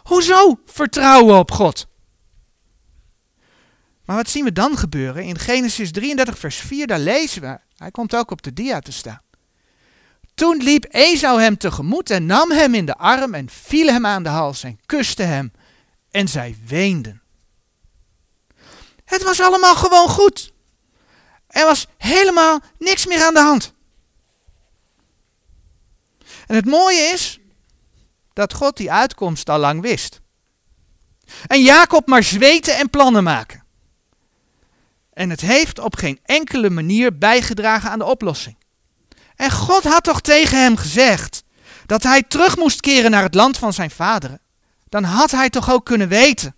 Hoezo 0.04 0.60
vertrouwen 0.66 1.38
op 1.38 1.52
God? 1.52 1.88
Maar 4.06 4.16
wat 4.16 4.30
zien 4.30 4.44
we 4.44 4.54
dan 4.54 4.78
gebeuren? 4.78 5.24
In 5.24 5.38
Genesis 5.38 5.92
33, 5.92 6.40
vers 6.40 6.56
4, 6.56 6.88
daar 6.88 7.00
lezen 7.00 7.42
we. 7.42 7.60
Hij 7.76 7.92
komt 7.92 8.16
ook 8.16 8.32
op 8.32 8.42
de 8.42 8.54
dia 8.54 8.80
te 8.80 8.92
staan. 8.92 9.22
Toen 10.42 10.64
liep 10.64 10.86
Esau 10.90 11.42
hem 11.42 11.58
tegemoet 11.58 12.10
en 12.10 12.26
nam 12.26 12.52
hem 12.52 12.74
in 12.74 12.86
de 12.86 12.98
arm 12.98 13.34
en 13.34 13.50
viel 13.50 13.88
hem 13.88 14.06
aan 14.06 14.24
de 14.24 14.30
hals 14.30 14.64
en 14.64 14.80
kuste 14.86 15.24
hem. 15.24 15.52
En 16.12 16.28
zij 16.28 16.58
weenden. 16.66 17.22
Het 19.06 19.24
was 19.24 19.42
allemaal 19.42 19.76
gewoon 19.76 20.08
goed. 20.08 20.54
Er 21.48 21.66
was 21.66 21.88
helemaal 21.98 22.60
niks 22.78 23.06
meer 23.06 23.24
aan 23.24 23.34
de 23.34 23.40
hand. 23.40 23.74
En 26.48 26.56
het 26.56 26.66
mooie 26.66 27.02
is 27.02 27.40
dat 28.34 28.54
God 28.54 28.78
die 28.78 28.92
uitkomst 28.92 29.50
al 29.50 29.60
lang 29.60 29.82
wist. 29.82 30.22
En 31.48 31.62
Jacob 31.62 32.08
maar 32.08 32.24
zweten 32.24 32.78
en 32.78 32.90
plannen 32.90 33.24
maken. 33.24 33.64
En 35.14 35.30
het 35.30 35.42
heeft 35.42 35.80
op 35.80 35.96
geen 35.96 36.20
enkele 36.24 36.70
manier 36.70 37.18
bijgedragen 37.18 37.90
aan 37.90 38.00
de 38.00 38.06
oplossing. 38.06 38.60
En 39.42 39.52
God 39.52 39.84
had 39.84 40.04
toch 40.04 40.22
tegen 40.22 40.62
hem 40.62 40.78
gezegd 40.78 41.44
dat 41.86 42.04
hij 42.04 42.24
terug 42.24 42.58
moest 42.58 42.82
keren 42.82 43.12
naar 43.12 43.24
het 43.24 43.34
land 43.34 43.58
van 43.58 43.74
zijn 43.74 43.92
vaderen. 43.92 44.42
Dan 44.90 45.04
had 45.04 45.32
hij 45.32 45.50
toch 45.50 45.72
ook 45.72 45.86
kunnen 45.86 46.08
weten 46.08 46.56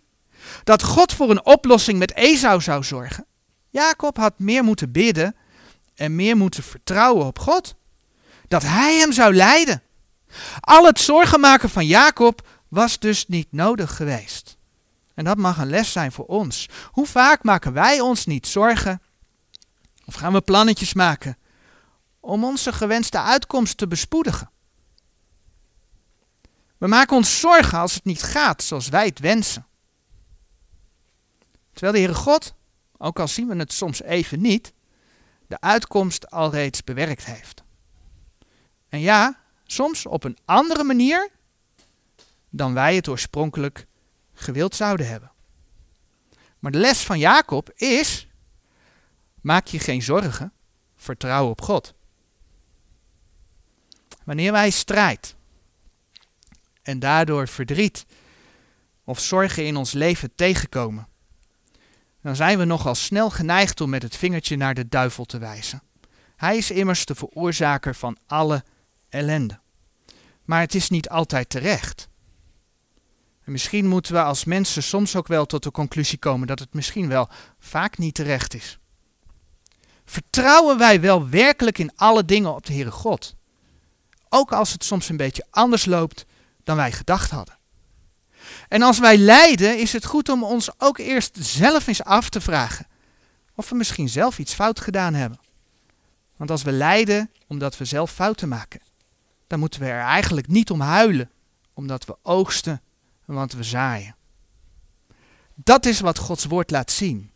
dat 0.63 0.83
God 0.83 1.13
voor 1.13 1.29
een 1.29 1.45
oplossing 1.45 1.99
met 1.99 2.13
Esau 2.13 2.61
zou 2.61 2.83
zorgen. 2.83 3.25
Jacob 3.69 4.17
had 4.17 4.33
meer 4.39 4.63
moeten 4.63 4.91
bidden 4.91 5.35
en 5.95 6.15
meer 6.15 6.37
moeten 6.37 6.63
vertrouwen 6.63 7.25
op 7.25 7.39
God. 7.39 7.75
Dat 8.47 8.63
hij 8.63 8.97
hem 8.97 9.11
zou 9.11 9.35
leiden. 9.35 9.81
Al 10.59 10.85
het 10.85 10.99
zorgen 10.99 11.39
maken 11.39 11.69
van 11.69 11.85
Jacob 11.85 12.47
was 12.67 12.99
dus 12.99 13.27
niet 13.27 13.47
nodig 13.51 13.95
geweest. 13.95 14.57
En 15.13 15.23
dat 15.23 15.37
mag 15.37 15.57
een 15.57 15.69
les 15.69 15.91
zijn 15.91 16.11
voor 16.11 16.25
ons. 16.25 16.69
Hoe 16.91 17.05
vaak 17.05 17.43
maken 17.43 17.73
wij 17.73 17.99
ons 17.99 18.25
niet 18.25 18.47
zorgen? 18.47 19.01
Of 20.05 20.13
gaan 20.13 20.33
we 20.33 20.41
plannetjes 20.41 20.93
maken 20.93 21.37
om 22.25 22.43
onze 22.43 22.73
gewenste 22.73 23.19
uitkomst 23.19 23.77
te 23.77 23.87
bespoedigen. 23.87 24.49
We 26.77 26.87
maken 26.87 27.15
ons 27.15 27.39
zorgen 27.39 27.77
als 27.77 27.93
het 27.93 28.03
niet 28.03 28.23
gaat 28.23 28.63
zoals 28.63 28.89
wij 28.89 29.05
het 29.05 29.19
wensen. 29.19 29.67
Terwijl 31.71 31.93
de 31.93 31.99
Heere 31.99 32.13
God, 32.13 32.53
ook 32.97 33.19
al 33.19 33.27
zien 33.27 33.47
we 33.47 33.55
het 33.55 33.73
soms 33.73 34.01
even 34.01 34.41
niet, 34.41 34.73
de 35.47 35.59
uitkomst 35.59 36.31
al 36.31 36.51
reeds 36.51 36.83
bewerkt 36.83 37.25
heeft. 37.25 37.63
En 38.89 38.99
ja, 38.99 39.39
soms 39.65 40.05
op 40.05 40.23
een 40.23 40.37
andere 40.45 40.83
manier 40.83 41.29
dan 42.49 42.73
wij 42.73 42.95
het 42.95 43.07
oorspronkelijk 43.07 43.87
gewild 44.33 44.75
zouden 44.75 45.07
hebben. 45.07 45.31
Maar 46.59 46.71
de 46.71 46.77
les 46.77 47.01
van 47.01 47.19
Jacob 47.19 47.71
is: 47.75 48.27
maak 49.41 49.67
je 49.67 49.79
geen 49.79 50.01
zorgen, 50.01 50.53
vertrouw 50.95 51.49
op 51.49 51.61
God. 51.61 51.93
Wanneer 54.25 54.51
wij 54.51 54.69
strijd 54.69 55.35
en 56.81 56.99
daardoor 56.99 57.47
verdriet 57.47 58.05
of 59.03 59.19
zorgen 59.19 59.65
in 59.65 59.75
ons 59.75 59.91
leven 59.91 60.35
tegenkomen, 60.35 61.07
dan 62.21 62.35
zijn 62.35 62.57
we 62.57 62.65
nogal 62.65 62.95
snel 62.95 63.29
geneigd 63.29 63.81
om 63.81 63.89
met 63.89 64.03
het 64.03 64.15
vingertje 64.15 64.55
naar 64.55 64.73
de 64.73 64.89
duivel 64.89 65.25
te 65.25 65.37
wijzen. 65.37 65.81
Hij 66.35 66.57
is 66.57 66.71
immers 66.71 67.05
de 67.05 67.15
veroorzaker 67.15 67.95
van 67.95 68.17
alle 68.27 68.63
ellende. 69.09 69.59
Maar 70.43 70.59
het 70.59 70.75
is 70.75 70.89
niet 70.89 71.09
altijd 71.09 71.49
terecht. 71.49 72.07
En 73.43 73.51
misschien 73.51 73.87
moeten 73.87 74.13
we 74.13 74.21
als 74.21 74.45
mensen 74.45 74.83
soms 74.83 75.15
ook 75.15 75.27
wel 75.27 75.45
tot 75.45 75.63
de 75.63 75.71
conclusie 75.71 76.17
komen 76.17 76.47
dat 76.47 76.59
het 76.59 76.73
misschien 76.73 77.07
wel 77.07 77.29
vaak 77.59 77.97
niet 77.97 78.15
terecht 78.15 78.53
is. 78.53 78.79
Vertrouwen 80.05 80.77
wij 80.77 81.01
wel 81.01 81.29
werkelijk 81.29 81.77
in 81.77 81.91
alle 81.95 82.25
dingen 82.25 82.55
op 82.55 82.65
de 82.65 82.73
Heere 82.73 82.91
God? 82.91 83.35
Ook 84.35 84.51
als 84.51 84.71
het 84.71 84.83
soms 84.83 85.09
een 85.09 85.17
beetje 85.17 85.45
anders 85.49 85.85
loopt 85.85 86.25
dan 86.63 86.75
wij 86.75 86.91
gedacht 86.91 87.31
hadden. 87.31 87.57
En 88.67 88.81
als 88.81 88.99
wij 88.99 89.17
lijden, 89.17 89.79
is 89.79 89.93
het 89.93 90.05
goed 90.05 90.29
om 90.29 90.43
ons 90.43 90.69
ook 90.77 90.97
eerst 90.97 91.37
zelf 91.39 91.87
eens 91.87 92.03
af 92.03 92.29
te 92.29 92.41
vragen 92.41 92.87
of 93.55 93.69
we 93.69 93.75
misschien 93.75 94.09
zelf 94.09 94.39
iets 94.39 94.53
fout 94.53 94.79
gedaan 94.79 95.13
hebben. 95.13 95.39
Want 96.35 96.51
als 96.51 96.63
we 96.63 96.71
lijden 96.71 97.31
omdat 97.47 97.77
we 97.77 97.85
zelf 97.85 98.11
fouten 98.11 98.47
maken, 98.47 98.81
dan 99.47 99.59
moeten 99.59 99.79
we 99.79 99.85
er 99.85 100.01
eigenlijk 100.01 100.47
niet 100.47 100.71
om 100.71 100.81
huilen, 100.81 101.31
omdat 101.73 102.05
we 102.05 102.17
oogsten 102.21 102.81
en 103.27 103.33
want 103.33 103.53
we 103.53 103.63
zaaien. 103.63 104.15
Dat 105.55 105.85
is 105.85 105.99
wat 105.99 106.17
Gods 106.17 106.45
woord 106.45 106.71
laat 106.71 106.91
zien. 106.91 107.31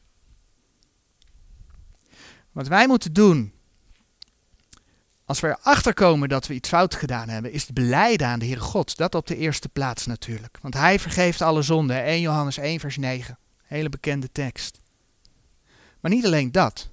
Wat 2.52 2.68
wij 2.68 2.88
moeten 2.88 3.14
doen 3.14 3.54
als 5.28 5.40
we 5.40 5.58
erachter 5.60 5.94
komen 5.94 6.30
dat 6.30 6.48
we 6.48 6.54
iets 6.54 6.70
fout 6.70 6.96
gedaan 6.96 7.30
hebben, 7.30 7.52
is 7.52 7.62
het 7.62 7.74
beleiden 7.74 8.28
aan 8.28 8.40
de 8.40 8.46
Heere 8.46 8.62
God. 8.62 8.98
Dat 8.98 9.16
op 9.16 9.28
de 9.28 9.38
eerste 9.38 9.70
plaats 9.70 10.06
natuurlijk. 10.06 10.58
Want 10.62 10.74
Hij 10.74 11.00
vergeeft 11.00 11.42
alle 11.42 11.62
zonden. 11.62 12.04
1 12.04 12.22
Johannes 12.22 12.58
1 12.58 12.80
vers 12.80 12.98
9. 12.98 13.38
Hele 13.64 13.90
bekende 13.90 14.32
tekst. 14.32 14.80
Maar 16.00 16.12
niet 16.12 16.26
alleen 16.26 16.52
dat. 16.52 16.90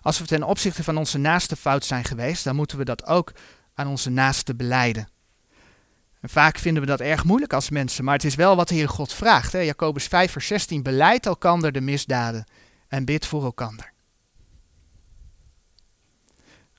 Als 0.00 0.18
we 0.18 0.26
ten 0.26 0.42
opzichte 0.42 0.84
van 0.84 0.96
onze 0.96 1.18
naaste 1.18 1.56
fout 1.56 1.84
zijn 1.84 2.04
geweest, 2.04 2.44
dan 2.44 2.56
moeten 2.56 2.78
we 2.78 2.84
dat 2.84 3.06
ook 3.06 3.32
aan 3.74 3.88
onze 3.88 4.10
naaste 4.10 4.54
beleiden. 4.54 5.08
En 6.20 6.28
vaak 6.28 6.58
vinden 6.58 6.82
we 6.82 6.88
dat 6.88 7.00
erg 7.00 7.24
moeilijk 7.24 7.52
als 7.52 7.70
mensen, 7.70 8.04
maar 8.04 8.14
het 8.14 8.24
is 8.24 8.34
wel 8.34 8.56
wat 8.56 8.68
de 8.68 8.74
Heer 8.74 8.88
God 8.88 9.12
vraagt. 9.12 9.52
Hè? 9.52 9.58
Jacobus 9.58 10.06
5 10.06 10.32
vers 10.32 10.46
16, 10.46 10.82
beleid 10.82 11.26
elkander 11.26 11.72
de 11.72 11.80
misdaden 11.80 12.44
en 12.88 13.04
bid 13.04 13.26
voor 13.26 13.44
elkander. 13.44 13.94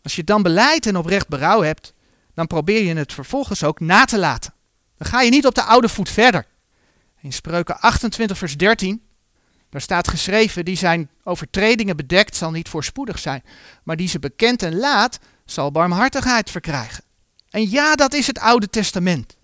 Als 0.08 0.16
je 0.16 0.24
dan 0.24 0.44
beleid 0.44 0.86
en 0.86 0.98
oprecht 0.98 1.28
berouw 1.28 1.62
hebt, 1.62 1.94
dan 2.34 2.48
probeer 2.48 2.84
je 2.84 2.96
het 2.96 3.14
vervolgens 3.14 3.64
ook 3.64 3.80
na 3.80 4.06
te 4.06 4.18
laten. 4.18 4.54
Dan 4.98 5.08
ga 5.08 5.22
je 5.22 5.30
niet 5.30 5.46
op 5.46 5.56
de 5.56 5.64
oude 5.64 5.90
voet 5.90 6.10
verder. 6.10 6.46
In 7.22 7.34
Spreuken 7.34 7.80
28 7.80 8.38
vers 8.38 8.58
13, 8.58 9.02
daar 9.70 9.82
staat 9.82 10.08
geschreven, 10.08 10.66
die 10.66 10.78
zijn 10.78 11.10
overtredingen 11.24 11.96
bedekt 11.96 12.36
zal 12.36 12.52
niet 12.52 12.70
voorspoedig 12.70 13.20
zijn, 13.20 13.44
maar 13.84 13.96
die 13.96 14.08
ze 14.08 14.20
bekend 14.20 14.64
en 14.64 14.76
laat 14.76 15.20
zal 15.46 15.72
barmhartigheid 15.72 16.50
verkrijgen. 16.50 17.04
En 17.50 17.70
ja, 17.70 17.96
dat 17.96 18.14
is 18.14 18.28
het 18.28 18.40
Oude 18.40 18.70
Testament. 18.70 19.38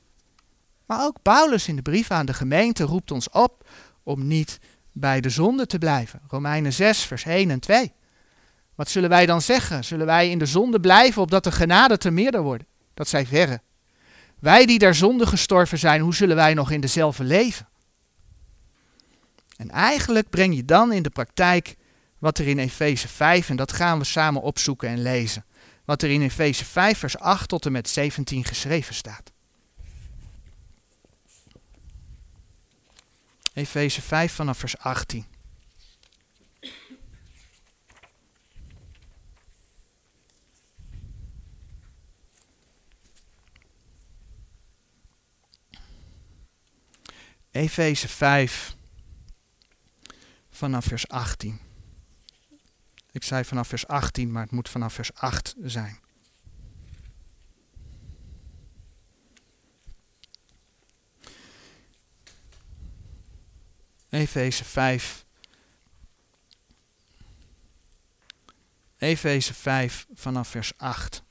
Maar 0.85 1.03
ook 1.05 1.21
Paulus 1.21 1.67
in 1.67 1.75
de 1.75 1.81
brief 1.81 2.11
aan 2.11 2.25
de 2.25 2.33
gemeente 2.33 2.83
roept 2.83 3.11
ons 3.11 3.29
op 3.29 3.69
om 4.03 4.27
niet 4.27 4.59
bij 4.91 5.21
de 5.21 5.29
zonde 5.29 5.65
te 5.65 5.77
blijven. 5.77 6.21
Romeinen 6.27 6.73
6, 6.73 6.99
vers 6.99 7.25
1 7.25 7.49
en 7.49 7.59
2. 7.59 7.93
Wat 8.75 8.89
zullen 8.89 9.09
wij 9.09 9.25
dan 9.25 9.41
zeggen? 9.41 9.83
Zullen 9.83 10.05
wij 10.05 10.29
in 10.29 10.37
de 10.37 10.45
zonde 10.45 10.79
blijven 10.79 11.21
opdat 11.21 11.43
de 11.43 11.51
genade 11.51 11.97
te 11.97 12.11
meerder 12.11 12.41
wordt? 12.41 12.63
Dat 12.93 13.07
zij 13.07 13.25
verre. 13.25 13.61
Wij 14.39 14.65
die 14.65 14.79
der 14.79 14.95
zonde 14.95 15.25
gestorven 15.25 15.79
zijn, 15.79 16.01
hoe 16.01 16.15
zullen 16.15 16.35
wij 16.35 16.53
nog 16.53 16.71
in 16.71 16.81
dezelfde 16.81 17.23
leven? 17.23 17.67
En 19.57 19.69
eigenlijk 19.69 20.29
breng 20.29 20.55
je 20.55 20.65
dan 20.65 20.91
in 20.91 21.03
de 21.03 21.09
praktijk 21.09 21.75
wat 22.19 22.37
er 22.37 22.47
in 22.47 22.59
Efeze 22.59 23.07
5, 23.07 23.49
en 23.49 23.55
dat 23.55 23.71
gaan 23.71 23.99
we 23.99 24.05
samen 24.05 24.41
opzoeken 24.41 24.89
en 24.89 25.01
lezen. 25.01 25.45
Wat 25.85 26.01
er 26.01 26.09
in 26.09 26.21
Efeze 26.21 26.65
5, 26.65 26.97
vers 26.97 27.17
8 27.17 27.49
tot 27.49 27.65
en 27.65 27.71
met 27.71 27.89
17 27.89 28.45
geschreven 28.45 28.95
staat. 28.95 29.31
Efeze 33.53 34.01
5 34.01 34.33
vanaf 34.33 34.57
vers 34.57 34.77
18. 34.77 35.25
Efeze 47.53 48.07
5 48.07 48.75
vanaf 50.49 50.85
vers 50.85 51.07
18. 51.07 51.59
Ik 53.11 53.23
zei 53.23 53.43
vanaf 53.43 53.67
vers 53.67 53.87
18, 53.87 54.31
maar 54.31 54.43
het 54.43 54.51
moet 54.51 54.69
vanaf 54.69 54.93
vers 54.93 55.13
8 55.13 55.55
zijn. 55.61 55.99
Efeze 64.09 64.63
5. 64.63 65.25
Efeze 68.97 69.53
5 69.53 70.05
vanaf 70.13 70.47
vers 70.47 70.77
8. 70.77 71.23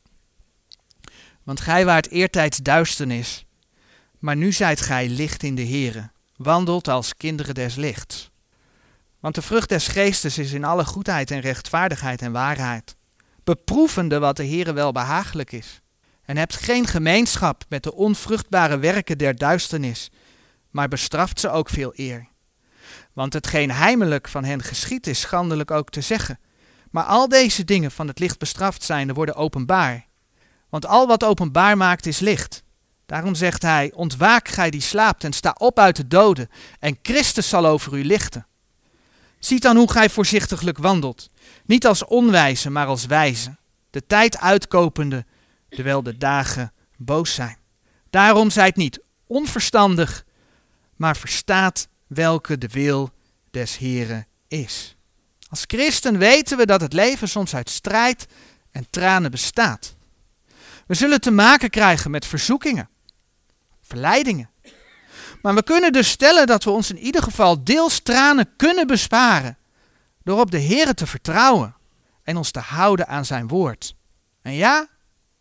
Want 1.43 1.61
gij 1.61 1.85
waart 1.85 2.09
eertijds 2.09 2.59
duisternis, 2.59 3.45
maar 4.23 4.37
nu 4.37 4.53
zijt 4.53 4.81
gij 4.81 5.09
licht 5.09 5.43
in 5.43 5.55
de 5.55 5.67
Here, 5.67 6.11
wandelt 6.37 6.89
als 6.89 7.17
kinderen 7.17 7.55
des 7.55 7.75
lichts. 7.75 8.31
Want 9.21 9.35
de 9.35 9.43
vrucht 9.43 9.69
des 9.69 9.89
geestes 9.89 10.39
is 10.39 10.53
in 10.53 10.65
alle 10.65 10.85
goedheid 10.85 11.31
en 11.31 11.41
rechtvaardigheid 11.41 12.23
en 12.23 12.33
waarheid, 12.33 12.97
beproevende 13.45 14.19
wat 14.19 14.37
de 14.37 14.47
Heere 14.47 14.73
wel 14.73 14.93
behagelijk 14.93 15.53
is. 15.53 15.81
En 16.25 16.37
hebt 16.37 16.57
geen 16.57 16.87
gemeenschap 16.87 17.65
met 17.69 17.83
de 17.83 17.95
onvruchtbare 17.95 18.79
werken 18.79 19.19
der 19.19 19.37
duisternis, 19.37 20.11
maar 20.71 20.89
bestraft 20.89 21.41
ze 21.41 21.51
ook 21.51 21.69
veel 21.69 21.93
eer. 21.97 22.29
Want 23.13 23.33
hetgeen 23.33 23.71
heimelijk 23.71 24.29
van 24.29 24.45
hen 24.45 24.63
geschiet 24.63 25.07
is 25.07 25.21
schandelijk 25.21 25.71
ook 25.71 25.91
te 25.91 26.01
zeggen. 26.01 26.39
Maar 26.91 27.05
al 27.05 27.29
deze 27.29 27.65
dingen 27.65 27.91
van 27.91 28.09
het 28.09 28.19
licht 28.19 28.39
bestraft 28.39 28.83
zijnde 28.83 29.13
worden 29.13 29.35
openbaar. 29.35 30.07
Want 30.69 30.87
al 30.87 31.07
wat 31.07 31.25
openbaar 31.25 31.77
maakt 31.77 32.07
is 32.07 32.19
licht. 32.19 32.63
Daarom 33.13 33.35
zegt 33.35 33.63
hij, 33.63 33.93
ontwaak 33.95 34.49
gij 34.49 34.71
die 34.71 34.81
slaapt 34.81 35.25
en 35.25 35.33
sta 35.33 35.55
op 35.59 35.79
uit 35.79 35.97
de 35.97 36.07
doden, 36.07 36.49
en 36.79 36.99
Christus 37.03 37.49
zal 37.49 37.67
over 37.67 37.99
u 37.99 38.05
lichten. 38.05 38.47
Ziet 39.39 39.63
dan 39.63 39.77
hoe 39.77 39.91
gij 39.91 40.11
voorzichtiglijk 40.11 40.79
wandelt, 40.79 41.31
niet 41.65 41.87
als 41.87 42.05
onwijze, 42.05 42.71
maar 42.71 42.87
als 42.87 43.07
wijze, 43.07 43.57
de 43.91 44.07
tijd 44.07 44.39
uitkopende, 44.39 45.25
terwijl 45.69 46.03
de 46.03 46.17
dagen 46.19 46.73
boos 46.97 47.35
zijn. 47.35 47.57
Daarom 48.11 48.51
zijt 48.51 48.77
niet 48.77 49.01
onverstandig, 49.27 50.25
maar 50.97 51.17
verstaat 51.17 51.89
welke 52.07 52.59
de 52.59 52.69
wil 52.69 53.11
des 53.51 53.77
Heren 53.79 54.27
is. 54.49 54.97
Als 55.49 55.65
christen 55.67 56.19
weten 56.19 56.57
we 56.57 56.67
dat 56.67 56.81
het 56.81 56.93
leven 56.93 57.29
soms 57.29 57.55
uit 57.55 57.71
strijd 57.71 58.27
en 58.71 58.87
tranen 58.91 59.31
bestaat. 59.31 59.97
We 60.87 60.95
zullen 60.95 61.21
te 61.21 61.31
maken 61.31 61.71
krijgen 61.71 62.11
met 62.11 62.27
verzoekingen, 62.27 62.91
verleidingen. 63.93 64.51
Maar 65.43 65.55
we 65.55 65.63
kunnen 65.63 65.93
dus 65.93 66.09
stellen 66.09 66.47
dat 66.47 66.65
we 66.65 66.71
ons 66.71 66.91
in 66.91 66.99
ieder 66.99 67.23
geval 67.23 67.65
deels 67.65 68.01
tranen 68.01 68.57
kunnen 68.57 68.87
besparen 68.87 69.59
door 70.23 70.41
op 70.41 70.51
de 70.51 70.59
Heer 70.59 70.95
te 70.95 71.07
vertrouwen 71.07 71.77
en 72.23 72.37
ons 72.37 72.51
te 72.51 72.61
houden 72.61 73.09
aan 73.09 73.25
zijn 73.25 73.49
woord. 73.49 73.97
En 74.43 74.53
ja, 74.53 74.89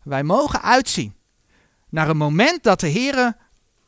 wij 0.02 0.22
mogen 0.22 0.62
uitzien 0.62 1.14
naar 1.88 2.08
een 2.08 2.16
moment 2.16 2.62
dat 2.62 2.80
de 2.80 2.88
Heer 2.88 3.36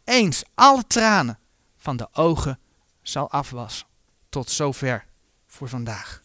eens 0.04 0.42
alle 0.54 0.86
tranen 0.86 1.38
van 1.76 1.96
de 1.96 2.08
ogen 2.12 2.58
zal 3.02 3.30
afwassen. 3.30 3.86
Tot 4.28 4.50
zover 4.50 5.06
voor 5.46 5.68
vandaag. 5.68 6.23